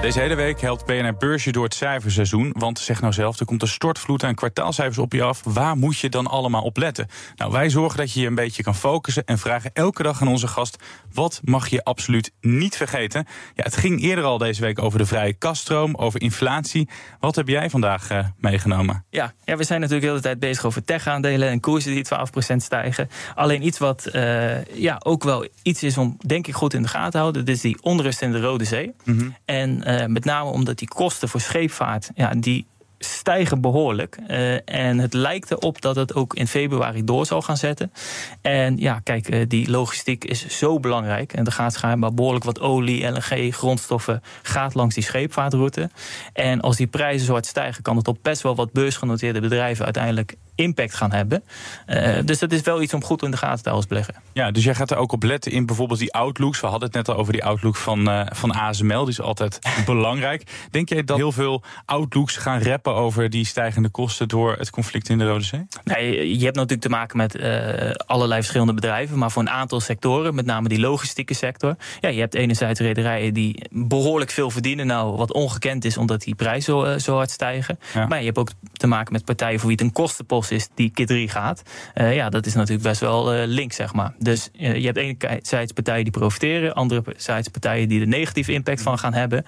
Deze 0.00 0.20
hele 0.20 0.34
week 0.34 0.60
helpt 0.60 0.84
BNR 0.84 1.16
Beursje 1.16 1.52
door 1.52 1.64
het 1.64 1.74
cijferseizoen. 1.74 2.54
Want 2.58 2.78
zeg 2.78 3.00
nou 3.00 3.12
zelf, 3.12 3.40
er 3.40 3.46
komt 3.46 3.62
een 3.62 3.68
stortvloed 3.68 4.24
aan 4.24 4.34
kwartaalcijfers 4.34 4.98
op 4.98 5.12
je 5.12 5.22
af. 5.22 5.42
Waar 5.44 5.76
moet 5.76 5.98
je 5.98 6.08
dan 6.08 6.26
allemaal 6.26 6.62
op 6.62 6.76
letten? 6.76 7.06
Nou, 7.36 7.52
wij 7.52 7.70
zorgen 7.70 7.98
dat 7.98 8.12
je 8.12 8.20
je 8.20 8.26
een 8.26 8.34
beetje 8.34 8.62
kan 8.62 8.74
focussen 8.74 9.24
en 9.24 9.38
vragen 9.38 9.70
elke 9.72 10.02
dag 10.02 10.20
aan 10.20 10.28
onze 10.28 10.46
gast: 10.46 10.76
wat 11.12 11.40
mag 11.44 11.68
je 11.68 11.84
absoluut 11.84 12.32
niet 12.40 12.76
vergeten? 12.76 13.26
Ja, 13.54 13.62
het 13.64 13.76
ging 13.76 14.02
eerder 14.02 14.24
al 14.24 14.38
deze 14.38 14.60
week 14.60 14.82
over 14.82 14.98
de 14.98 15.06
vrije 15.06 15.32
kaststroom, 15.32 15.94
over 15.94 16.20
inflatie. 16.20 16.88
Wat 17.20 17.36
heb 17.36 17.48
jij 17.48 17.70
vandaag 17.70 18.10
uh, 18.10 18.26
meegenomen? 18.38 19.04
Ja, 19.10 19.32
ja, 19.44 19.56
we 19.56 19.64
zijn 19.64 19.80
natuurlijk 19.80 20.06
de 20.06 20.12
hele 20.12 20.22
tijd 20.22 20.38
bezig 20.38 20.64
over 20.64 20.84
tech-aandelen 20.84 21.48
en 21.48 21.60
koersen 21.60 21.94
die 21.94 22.06
12% 22.52 22.56
stijgen. 22.56 23.08
Alleen 23.34 23.66
iets 23.66 23.78
wat 23.78 24.08
uh, 24.12 24.64
ja, 24.64 25.00
ook 25.04 25.24
wel 25.24 25.48
iets 25.62 25.82
is 25.82 25.98
om, 25.98 26.16
denk 26.26 26.46
ik, 26.46 26.54
goed 26.54 26.74
in 26.74 26.82
de 26.82 26.88
gaten 26.88 27.10
te 27.10 27.18
houden. 27.18 27.44
Dat 27.44 27.54
is 27.54 27.60
die 27.60 27.78
onrust 27.82 28.22
in 28.22 28.32
de 28.32 28.40
Rode 28.40 28.64
Zee. 28.64 28.94
Mm 29.04 29.18
-hmm. 29.18 29.36
En 29.44 29.85
met 30.06 30.24
name 30.24 30.50
omdat 30.50 30.78
die 30.78 30.88
kosten 30.88 31.28
voor 31.28 31.40
scheepvaart, 31.40 32.10
ja, 32.14 32.34
die 32.34 32.66
stijgen 32.98 33.60
behoorlijk. 33.60 34.18
Uh, 34.30 34.54
en 34.64 34.98
het 34.98 35.12
lijkt 35.12 35.50
erop 35.50 35.80
dat 35.80 35.96
het 35.96 36.14
ook 36.14 36.34
in 36.34 36.46
februari 36.46 37.04
door 37.04 37.26
zal 37.26 37.42
gaan 37.42 37.56
zetten. 37.56 37.92
En 38.40 38.76
ja, 38.76 39.00
kijk, 39.00 39.34
uh, 39.34 39.44
die 39.48 39.70
logistiek 39.70 40.24
is 40.24 40.46
zo 40.46 40.80
belangrijk. 40.80 41.32
En 41.32 41.44
er 41.44 41.52
gaat 41.52 41.72
schijnbaar 41.72 42.14
behoorlijk 42.14 42.44
wat 42.44 42.60
olie, 42.60 43.06
LNG, 43.06 43.54
grondstoffen... 43.54 44.22
gaat 44.42 44.74
langs 44.74 44.94
die 44.94 45.04
scheepvaartroute. 45.04 45.90
En 46.32 46.60
als 46.60 46.76
die 46.76 46.86
prijzen 46.86 47.26
zo 47.26 47.32
hard 47.32 47.46
stijgen... 47.46 47.82
kan 47.82 47.96
het 47.96 48.08
op 48.08 48.18
best 48.22 48.42
wel 48.42 48.54
wat 48.54 48.72
beursgenoteerde 48.72 49.40
bedrijven... 49.40 49.84
uiteindelijk 49.84 50.36
impact 50.56 50.94
gaan 50.94 51.12
hebben. 51.12 51.42
Uh, 51.86 52.18
dus 52.24 52.38
dat 52.38 52.52
is 52.52 52.60
wel 52.60 52.82
iets 52.82 52.94
om 52.94 53.04
goed 53.04 53.22
in 53.22 53.30
de 53.30 53.36
gaten 53.36 53.62
te 53.62 53.68
houden 53.68 53.88
beleggen. 53.88 54.14
Ja, 54.32 54.50
dus 54.50 54.64
jij 54.64 54.74
gaat 54.74 54.90
er 54.90 54.96
ook 54.96 55.12
op 55.12 55.22
letten 55.22 55.52
in 55.52 55.66
bijvoorbeeld 55.66 55.98
die 55.98 56.12
outlooks. 56.12 56.60
We 56.60 56.66
hadden 56.66 56.86
het 56.86 56.96
net 56.96 57.08
al 57.08 57.16
over 57.16 57.32
die 57.32 57.44
outlook 57.44 57.76
van, 57.76 58.08
uh, 58.08 58.26
van 58.32 58.50
ASML. 58.50 59.00
Die 59.00 59.08
is 59.08 59.20
altijd 59.20 59.58
belangrijk. 59.86 60.66
Denk 60.70 60.88
jij 60.88 61.04
dat 61.04 61.16
heel 61.16 61.32
veel 61.32 61.62
outlooks 61.84 62.36
gaan 62.36 62.62
rappen 62.62 62.94
over 62.94 63.30
die 63.30 63.46
stijgende 63.46 63.88
kosten 63.88 64.28
door 64.28 64.54
het 64.58 64.70
conflict 64.70 65.08
in 65.08 65.18
de 65.18 65.26
Rode 65.26 65.44
Zee? 65.44 65.66
Nee, 65.84 66.38
je 66.38 66.44
hebt 66.44 66.56
natuurlijk 66.56 66.82
te 66.82 66.88
maken 66.88 67.16
met 67.16 67.36
uh, 67.36 67.90
allerlei 68.06 68.40
verschillende 68.40 68.74
bedrijven. 68.74 69.18
Maar 69.18 69.30
voor 69.30 69.42
een 69.42 69.50
aantal 69.50 69.80
sectoren, 69.80 70.34
met 70.34 70.46
name 70.46 70.68
die 70.68 70.80
logistieke 70.80 71.34
sector. 71.34 71.76
Ja, 72.00 72.08
je 72.08 72.20
hebt 72.20 72.34
enerzijds 72.34 72.80
rederijen 72.80 73.34
die 73.34 73.68
behoorlijk 73.70 74.30
veel 74.30 74.50
verdienen. 74.50 74.86
Nou, 74.86 75.16
wat 75.16 75.32
ongekend 75.32 75.84
is 75.84 75.96
omdat 75.96 76.22
die 76.22 76.34
prijzen 76.34 76.62
zo, 76.62 76.98
zo 76.98 77.14
hard 77.14 77.30
stijgen. 77.30 77.78
Ja. 77.94 78.06
Maar 78.06 78.18
je 78.18 78.24
hebt 78.24 78.38
ook 78.38 78.50
te 78.72 78.86
maken 78.86 79.12
met 79.12 79.24
partijen 79.24 79.58
voor 79.58 79.68
wie 79.68 79.76
het 79.76 79.86
een 79.86 79.92
kostenpost 79.92 80.45
is 80.50 80.68
die 80.74 80.90
keer 80.90 81.06
3 81.06 81.28
gaat. 81.28 81.62
Uh, 81.94 82.14
ja, 82.14 82.28
dat 82.28 82.46
is 82.46 82.54
natuurlijk 82.54 82.82
best 82.82 83.00
wel 83.00 83.34
uh, 83.34 83.42
link, 83.46 83.72
zeg 83.72 83.92
maar. 83.92 84.14
Dus 84.18 84.48
uh, 84.52 84.76
je 84.76 84.84
hebt 84.86 84.96
enerzijds 84.96 85.72
partijen 85.72 86.04
die 86.04 86.12
profiteren, 86.12 86.74
anderzijds 86.74 87.48
partijen 87.48 87.88
die 87.88 88.00
de 88.00 88.06
negatieve 88.06 88.52
impact 88.52 88.82
van 88.82 88.98
gaan 88.98 89.14
hebben. 89.14 89.44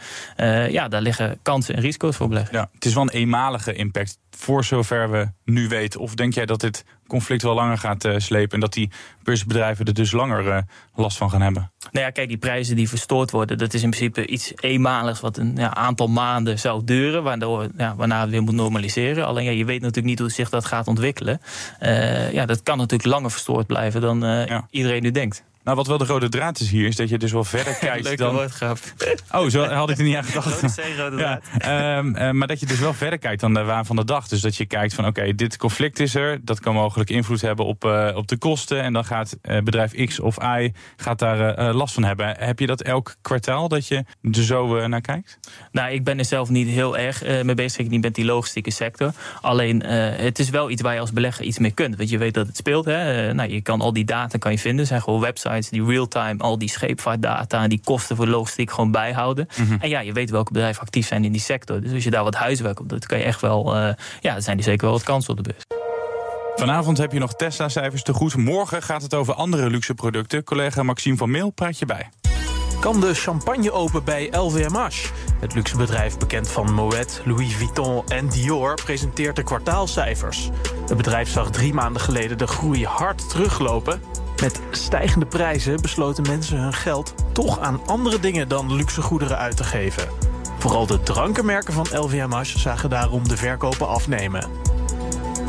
ja, 0.71 0.89
daar 0.89 1.03
liggen 1.03 1.39
kansen 1.43 1.75
en 1.75 1.81
risico's 1.81 2.17
voor 2.17 2.29
beleggen. 2.29 2.57
Ja, 2.57 2.69
het 2.73 2.85
is 2.85 2.95
wel 2.95 3.03
een 3.03 3.09
eenmalige 3.09 3.73
impact 3.73 4.19
voor 4.31 4.65
zover 4.65 5.11
we 5.11 5.29
nu 5.49 5.69
weten? 5.69 6.01
Of 6.01 6.15
denk 6.15 6.35
jij 6.35 6.47
dat 6.47 6.61
dit 6.61 6.85
conflict 7.07 7.43
wel 7.43 7.55
langer 7.55 7.79
gaat 7.79 8.05
uh, 8.05 8.15
slepen 8.19 8.55
en 8.55 8.61
dat 8.61 8.73
die 8.73 8.91
beursbedrijven 9.23 9.87
er 9.87 9.95
dus 9.95 10.13
langer 10.13 10.47
uh, 10.47 10.59
last 10.95 11.17
van 11.17 11.31
gaan 11.31 11.43
hebben? 11.43 11.71
Nou 11.91 12.05
ja, 12.05 12.11
kijk, 12.11 12.29
die 12.29 12.39
prijzen 12.39 12.77
die 12.77 12.89
verstoord 12.89 13.31
worden, 13.31 13.59
dat 13.59 13.75
is 13.75 13.83
in 13.83 13.91
principe 13.91 14.27
iets 14.27 14.53
eenmaligs 14.57 15.21
wat 15.21 15.37
een 15.37 15.53
ja, 15.57 15.75
aantal 15.75 16.09
maanden 16.09 16.59
zou 16.59 16.85
duren, 16.85 17.23
waardoor, 17.23 17.69
ja, 17.77 17.95
waarna 17.97 18.21
het 18.21 18.31
weer 18.31 18.43
moet 18.43 18.55
normaliseren. 18.55 19.27
Alleen 19.27 19.45
ja, 19.45 19.51
je 19.51 19.65
weet 19.65 19.81
natuurlijk 19.81 20.07
niet 20.07 20.19
hoe 20.19 20.31
zich 20.31 20.49
dat 20.51 20.65
gaat 20.65 20.87
ontwikkelen. 20.87 21.41
Uh, 21.83 22.33
ja, 22.33 22.47
dat 22.47 22.63
kan 22.63 22.79
natuurlijk 22.79 23.11
langer 23.11 23.31
verstoord 23.31 23.67
blijven 23.67 24.01
dan 24.01 24.25
iedereen 24.71 25.03
nu 25.03 25.11
denkt. 25.11 25.45
Nou, 25.63 25.77
wat 25.77 25.87
wel 25.87 25.99
de 25.99 26.05
rode 26.05 26.29
draad 26.29 26.61
is 26.61 26.71
hier, 26.71 26.87
is 26.87 26.97
dat 26.97 27.09
je 27.09 27.19
dus 27.19 27.33
wel 27.33 27.45
verder 27.45 27.75
kijkt 27.89 28.05
Leuke 28.05 28.23
dan... 28.23 28.35
woordgrap. 28.35 28.79
Oh, 29.33 29.49
zo 29.49 29.65
had 29.65 29.91
ik 29.91 29.99
er 29.99 30.05
niet 30.05 30.17
aan 30.17 30.25
gedacht. 30.25 30.61
Rode 30.61 30.97
rode 30.97 31.17
Ja, 31.17 31.41
ehm, 31.59 32.15
eh, 32.15 32.31
maar 32.31 32.49
dat 32.49 32.61
je 32.61 32.67
dus 32.67 32.79
wel 32.79 32.95
verder 32.95 33.19
kijkt 33.19 33.41
dan 33.41 33.55
de 33.55 33.63
waan 33.63 33.87
van 33.87 33.97
de 33.97 34.05
dag. 34.05 34.29
Dus 34.29 34.41
dat 34.41 34.57
je 34.57 34.67
kijkt 34.67 34.95
van 34.95 35.07
oké, 35.07 35.35
dit 35.35 35.57
conflict 35.57 36.01
is 36.01 36.15
er. 36.15 36.45
Dat 36.45 36.61
kan 36.61 36.75
mogelijk 36.75 37.11
invloed 37.11 37.41
hebben 37.41 37.65
op, 37.65 37.85
eh, 37.85 38.11
op 38.15 38.29
de 38.29 38.37
kosten. 38.37 38.83
En 38.83 38.93
dan 38.93 39.05
gaat 39.05 39.37
eh, 39.43 39.63
bedrijf 39.63 40.07
X 40.07 40.21
of 40.21 40.37
Y 40.43 40.73
gaat 40.97 41.19
daar 41.19 41.75
last 41.75 41.95
van 41.95 42.05
hebben. 42.05 42.37
Heb 42.39 42.59
je 42.59 42.67
dat 42.67 42.83
elk 42.83 43.17
kwartaal 43.23 43.69
dat 43.69 43.87
je 43.87 44.05
er 44.33 44.43
zo 44.43 44.87
naar 44.87 45.01
kijkt? 45.01 45.39
Nou, 45.73 45.93
ik 45.93 46.05
ben 46.05 46.19
er 46.19 46.25
zelf 46.25 46.49
niet 46.49 46.69
heel 46.69 46.99
erg 46.99 47.23
mee 47.43 47.55
bezig. 47.55 47.85
Ik 47.85 47.91
niet 47.91 48.03
met 48.03 48.15
die 48.15 48.25
logistieke 48.25 48.71
sector. 48.71 49.13
Alleen, 49.41 49.83
het 49.83 50.39
is 50.39 50.51
wel 50.51 50.71
iets 50.71 50.83
waar 50.83 50.95
je 50.95 51.01
als 51.01 51.13
belegger 51.13 51.45
iets 51.45 51.59
mee 51.59 51.71
kunt. 51.71 51.97
Want 51.97 52.11
je 52.11 52.19
weet 52.19 52.35
dat 52.35 52.47
het 52.47 52.57
speelt. 52.57 52.85
Hè? 52.85 53.35
Nou, 53.35 53.51
je 53.51 53.61
kan 53.61 53.81
al 53.81 53.93
die 53.93 54.05
data 54.05 54.39
kan 54.39 54.53
je 54.53 54.59
vinden. 54.59 54.87
Zijn 54.87 55.03
gewoon 55.03 55.21
websites 55.21 55.58
die 55.67 55.85
real-time 55.85 56.43
al 56.43 56.59
die 56.59 56.69
scheepvaartdata 56.69 57.63
en 57.63 57.69
die 57.69 57.81
kosten 57.85 58.17
voor 58.17 58.27
logistiek 58.27 58.71
gewoon 58.71 58.91
bijhouden. 58.91 59.49
Mhm. 59.57 59.77
En 59.81 59.89
ja, 59.89 60.01
je 60.01 60.13
weet 60.13 60.31
welke 60.31 60.53
bedrijven 60.53 60.83
actief 60.83 61.07
zijn 61.07 61.25
in 61.25 61.33
die 61.33 61.41
sector. 61.41 61.81
Dus 61.81 61.93
als 61.93 62.05
je 62.05 62.11
daar 62.11 62.25
wat 62.25 62.35
huiswerk 62.35 62.81
op 62.81 62.89
doet, 62.89 63.07
kan 63.07 63.19
je 63.19 63.25
echt 63.25 63.41
wel. 63.41 63.75
eh, 63.77 63.93
ja, 64.21 64.33
dan 64.33 64.43
zijn 64.43 64.57
die 64.57 64.65
zeker 64.65 64.85
wel 64.85 64.93
wat 64.95 65.03
kansen 65.05 65.31
op 65.31 65.45
de 65.45 65.53
beurs. 65.53 65.63
Vanavond 66.57 66.99
heb 66.99 67.13
je 67.13 67.19
nog 67.19 67.35
Tesla-cijfers 67.35 68.03
te 68.03 68.13
goed. 68.13 68.37
Morgen 68.37 68.83
gaat 68.83 69.03
het 69.03 69.15
over 69.15 69.35
andere 69.35 69.71
luxe 69.71 69.95
producten. 69.95 70.45
Collega 70.45 70.83
Maxime 70.83 71.17
van 71.17 71.31
Meel 71.31 71.51
praat 71.51 71.79
je 71.79 71.87
bij. 71.87 72.09
Kan 72.81 73.01
de 73.01 73.15
champagne 73.15 73.73
open 73.73 74.05
bij 74.05 74.29
LVMH? 74.31 74.89
Het 75.41 75.55
luxe 75.55 75.77
bedrijf 75.77 76.19
bekend 76.19 76.49
van 76.49 76.75
Moet, 76.75 77.21
Louis 77.25 77.55
Vuitton 77.55 78.03
en 78.09 78.29
Dior 78.29 78.75
presenteert 78.85 79.37
de 79.37 79.43
kwartaalcijfers. 79.43 80.51
Het 80.89 80.97
bedrijf 80.97 81.29
zag 81.29 81.51
drie 81.51 81.75
maanden 81.75 82.03
geleden 82.03 82.39
de 82.39 82.47
groei 82.47 82.85
hard 82.87 83.31
teruglopen. 83.31 84.01
Met 84.41 84.61
stijgende 84.71 85.27
prijzen 85.27 85.81
besloten 85.81 86.27
mensen 86.27 86.59
hun 86.59 86.73
geld 86.73 87.15
toch 87.33 87.61
aan 87.61 87.81
andere 87.87 88.21
dingen 88.21 88.49
dan 88.49 88.75
luxe 88.75 89.03
goederen 89.03 89.39
uit 89.39 89.57
te 89.57 89.65
geven. 89.65 90.09
Vooral 90.59 90.87
de 90.87 91.03
drankenmerken 91.03 91.73
van 91.73 91.87
LVMH 91.93 92.45
zagen 92.45 92.91
daarom 92.91 93.29
de 93.29 93.37
verkopen 93.37 93.89
afnemen. 93.89 94.51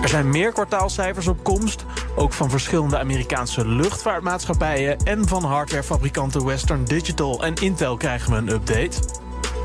Er 0.02 0.10
zijn 0.10 0.30
meer 0.30 0.52
kwartaalcijfers 0.52 1.28
op 1.28 1.43
komst, 1.43 1.86
ook 2.15 2.34
van 2.34 2.49
verschillende 2.49 2.99
Amerikaanse 2.99 3.67
luchtvaartmaatschappijen 3.67 4.97
en 4.97 5.28
van 5.28 5.43
hardwarefabrikanten 5.43 6.45
Western 6.45 6.84
Digital 6.84 7.43
en 7.43 7.56
Intel 7.56 7.97
krijgen 7.97 8.32
we 8.32 8.38
een 8.38 8.49
update. 8.49 8.99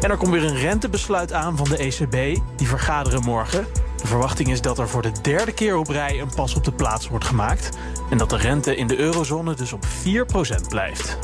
En 0.01 0.11
er 0.11 0.17
komt 0.17 0.33
weer 0.33 0.45
een 0.45 0.57
rentebesluit 0.57 1.33
aan 1.33 1.57
van 1.57 1.69
de 1.69 1.77
ECB, 1.77 2.41
die 2.57 2.69
vergaderen 2.69 3.23
morgen. 3.23 3.67
De 4.05 4.11
verwachting 4.11 4.49
is 4.49 4.61
dat 4.61 4.79
er 4.79 4.89
voor 4.89 5.03
de 5.03 5.13
derde 5.23 5.53
keer 5.53 5.77
op 5.77 5.89
rij 5.89 6.21
een 6.21 6.35
pas 6.35 6.55
op 6.55 6.65
de 6.65 6.73
plaats 6.73 7.09
wordt 7.09 7.25
gemaakt 7.25 7.77
en 8.11 8.19
dat 8.19 8.31
de 8.31 8.37
rente 8.37 8.77
in 8.77 8.87
de 8.87 8.99
eurozone 8.99 9.55
dus 9.55 9.73
op 9.73 9.85
4% 9.85 10.69
blijft. 10.69 11.19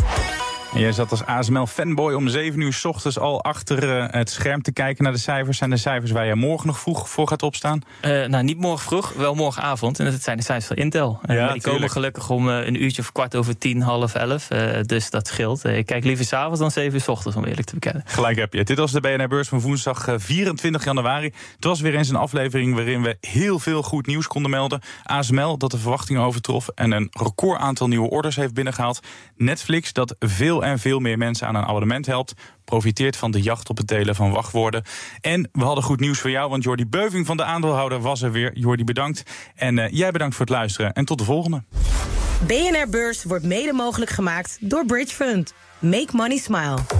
En 0.74 0.80
jij 0.80 0.92
zat 0.92 1.10
als 1.10 1.24
ASML-fanboy 1.24 2.12
om 2.14 2.28
7 2.28 2.60
uur 2.60 2.72
s 2.72 2.84
ochtends 2.84 3.18
al 3.18 3.42
achter 3.42 3.98
eh, 3.98 4.06
het 4.10 4.30
scherm 4.30 4.62
te 4.62 4.72
kijken 4.72 5.04
naar 5.04 5.12
de 5.12 5.18
cijfers. 5.18 5.58
Zijn 5.58 5.70
de 5.70 5.76
cijfers 5.76 6.10
waar 6.10 6.26
je 6.26 6.34
morgen 6.34 6.66
nog 6.66 6.78
vroeg 6.78 7.08
voor 7.08 7.28
gaat 7.28 7.42
opstaan? 7.42 7.82
Eh, 8.00 8.10
nou, 8.10 8.44
niet 8.44 8.58
morgen 8.58 8.86
vroeg, 8.86 9.12
wel 9.12 9.34
morgenavond. 9.34 9.98
En 9.98 10.10
dat 10.10 10.22
zijn 10.22 10.36
de 10.36 10.42
cijfers 10.42 10.66
van 10.66 10.76
Intel. 10.76 11.18
Eh, 11.22 11.36
Ja, 11.36 11.52
die 11.52 11.62
komen 11.62 11.90
gelukkig 11.90 12.30
om 12.30 12.48
een 12.48 12.82
uurtje 12.82 13.02
of 13.02 13.12
kwart 13.12 13.36
over 13.36 13.58
tien, 13.58 13.82
half 13.82 14.14
elf. 14.14 14.48
Dus 14.86 15.10
dat 15.10 15.26
scheelt. 15.26 15.64
Ik 15.64 15.86
kijk 15.86 16.04
liever 16.04 16.24
s'avonds 16.24 16.60
dan 16.60 16.70
zeven 16.70 16.94
uur 16.94 17.00
s 17.00 17.08
ochtends, 17.08 17.36
om 17.36 17.44
eerlijk 17.44 17.66
te 17.66 17.74
bekennen. 17.74 18.02
Gelijk 18.06 18.36
heb 18.38 18.52
je. 18.52 18.64
Dit 18.64 18.78
was 18.78 18.92
de 18.92 19.00
BNR-beurs 19.00 19.48
van 19.48 19.60
woensdag 19.60 20.08
eh, 20.08 20.14
24 20.18 20.84
januari. 20.84 21.32
Het 21.54 21.64
was 21.64 21.80
weer 21.80 21.94
eens 21.94 22.08
een 22.08 22.16
aflevering 22.16 22.74
waarin 22.74 23.02
we 23.02 23.16
heel 23.20 23.58
veel 23.58 23.82
goed 23.82 24.06
nieuws 24.06 24.26
konden 24.26 24.50
melden. 24.50 24.80
ASML 25.04 25.58
dat 25.58 25.70
de 25.70 25.78
verwachtingen 25.78 26.22
overtrof 26.22 26.68
en 26.74 26.90
een 26.90 27.08
record 27.10 27.60
aantal 27.60 27.88
nieuwe 27.88 28.10
orders 28.10 28.36
heeft 28.36 28.54
binnengehaald. 28.54 29.00
Netflix 29.36 29.92
dat 29.92 30.16
veel 30.18 30.59
en 30.64 30.78
veel 30.78 30.98
meer 30.98 31.18
mensen 31.18 31.46
aan 31.46 31.54
een 31.54 31.64
abonnement 31.64 32.06
helpt. 32.06 32.34
Profiteert 32.64 33.16
van 33.16 33.30
de 33.30 33.40
jacht 33.40 33.68
op 33.68 33.76
het 33.76 33.88
delen 33.88 34.14
van 34.14 34.30
wachtwoorden. 34.30 34.82
En 35.20 35.48
we 35.52 35.64
hadden 35.64 35.84
goed 35.84 36.00
nieuws 36.00 36.18
voor 36.18 36.30
jou, 36.30 36.50
want 36.50 36.62
Jordi 36.62 36.86
Beuving 36.86 37.26
van 37.26 37.36
de 37.36 37.44
aandeelhouder 37.44 38.00
was 38.00 38.22
er 38.22 38.32
weer. 38.32 38.58
Jordi, 38.58 38.84
bedankt. 38.84 39.22
En 39.54 39.78
eh, 39.78 39.92
jij 39.92 40.10
bedankt 40.10 40.34
voor 40.34 40.46
het 40.46 40.54
luisteren. 40.54 40.92
En 40.92 41.04
tot 41.04 41.18
de 41.18 41.24
volgende. 41.24 41.62
BNR 42.46 42.88
Beurs 42.90 43.24
wordt 43.24 43.44
mede 43.44 43.72
mogelijk 43.72 44.10
gemaakt 44.10 44.58
door 44.60 44.86
Bridge 44.86 45.14
Fund. 45.14 45.54
Make 45.78 46.08
money 46.12 46.36
smile. 46.36 46.99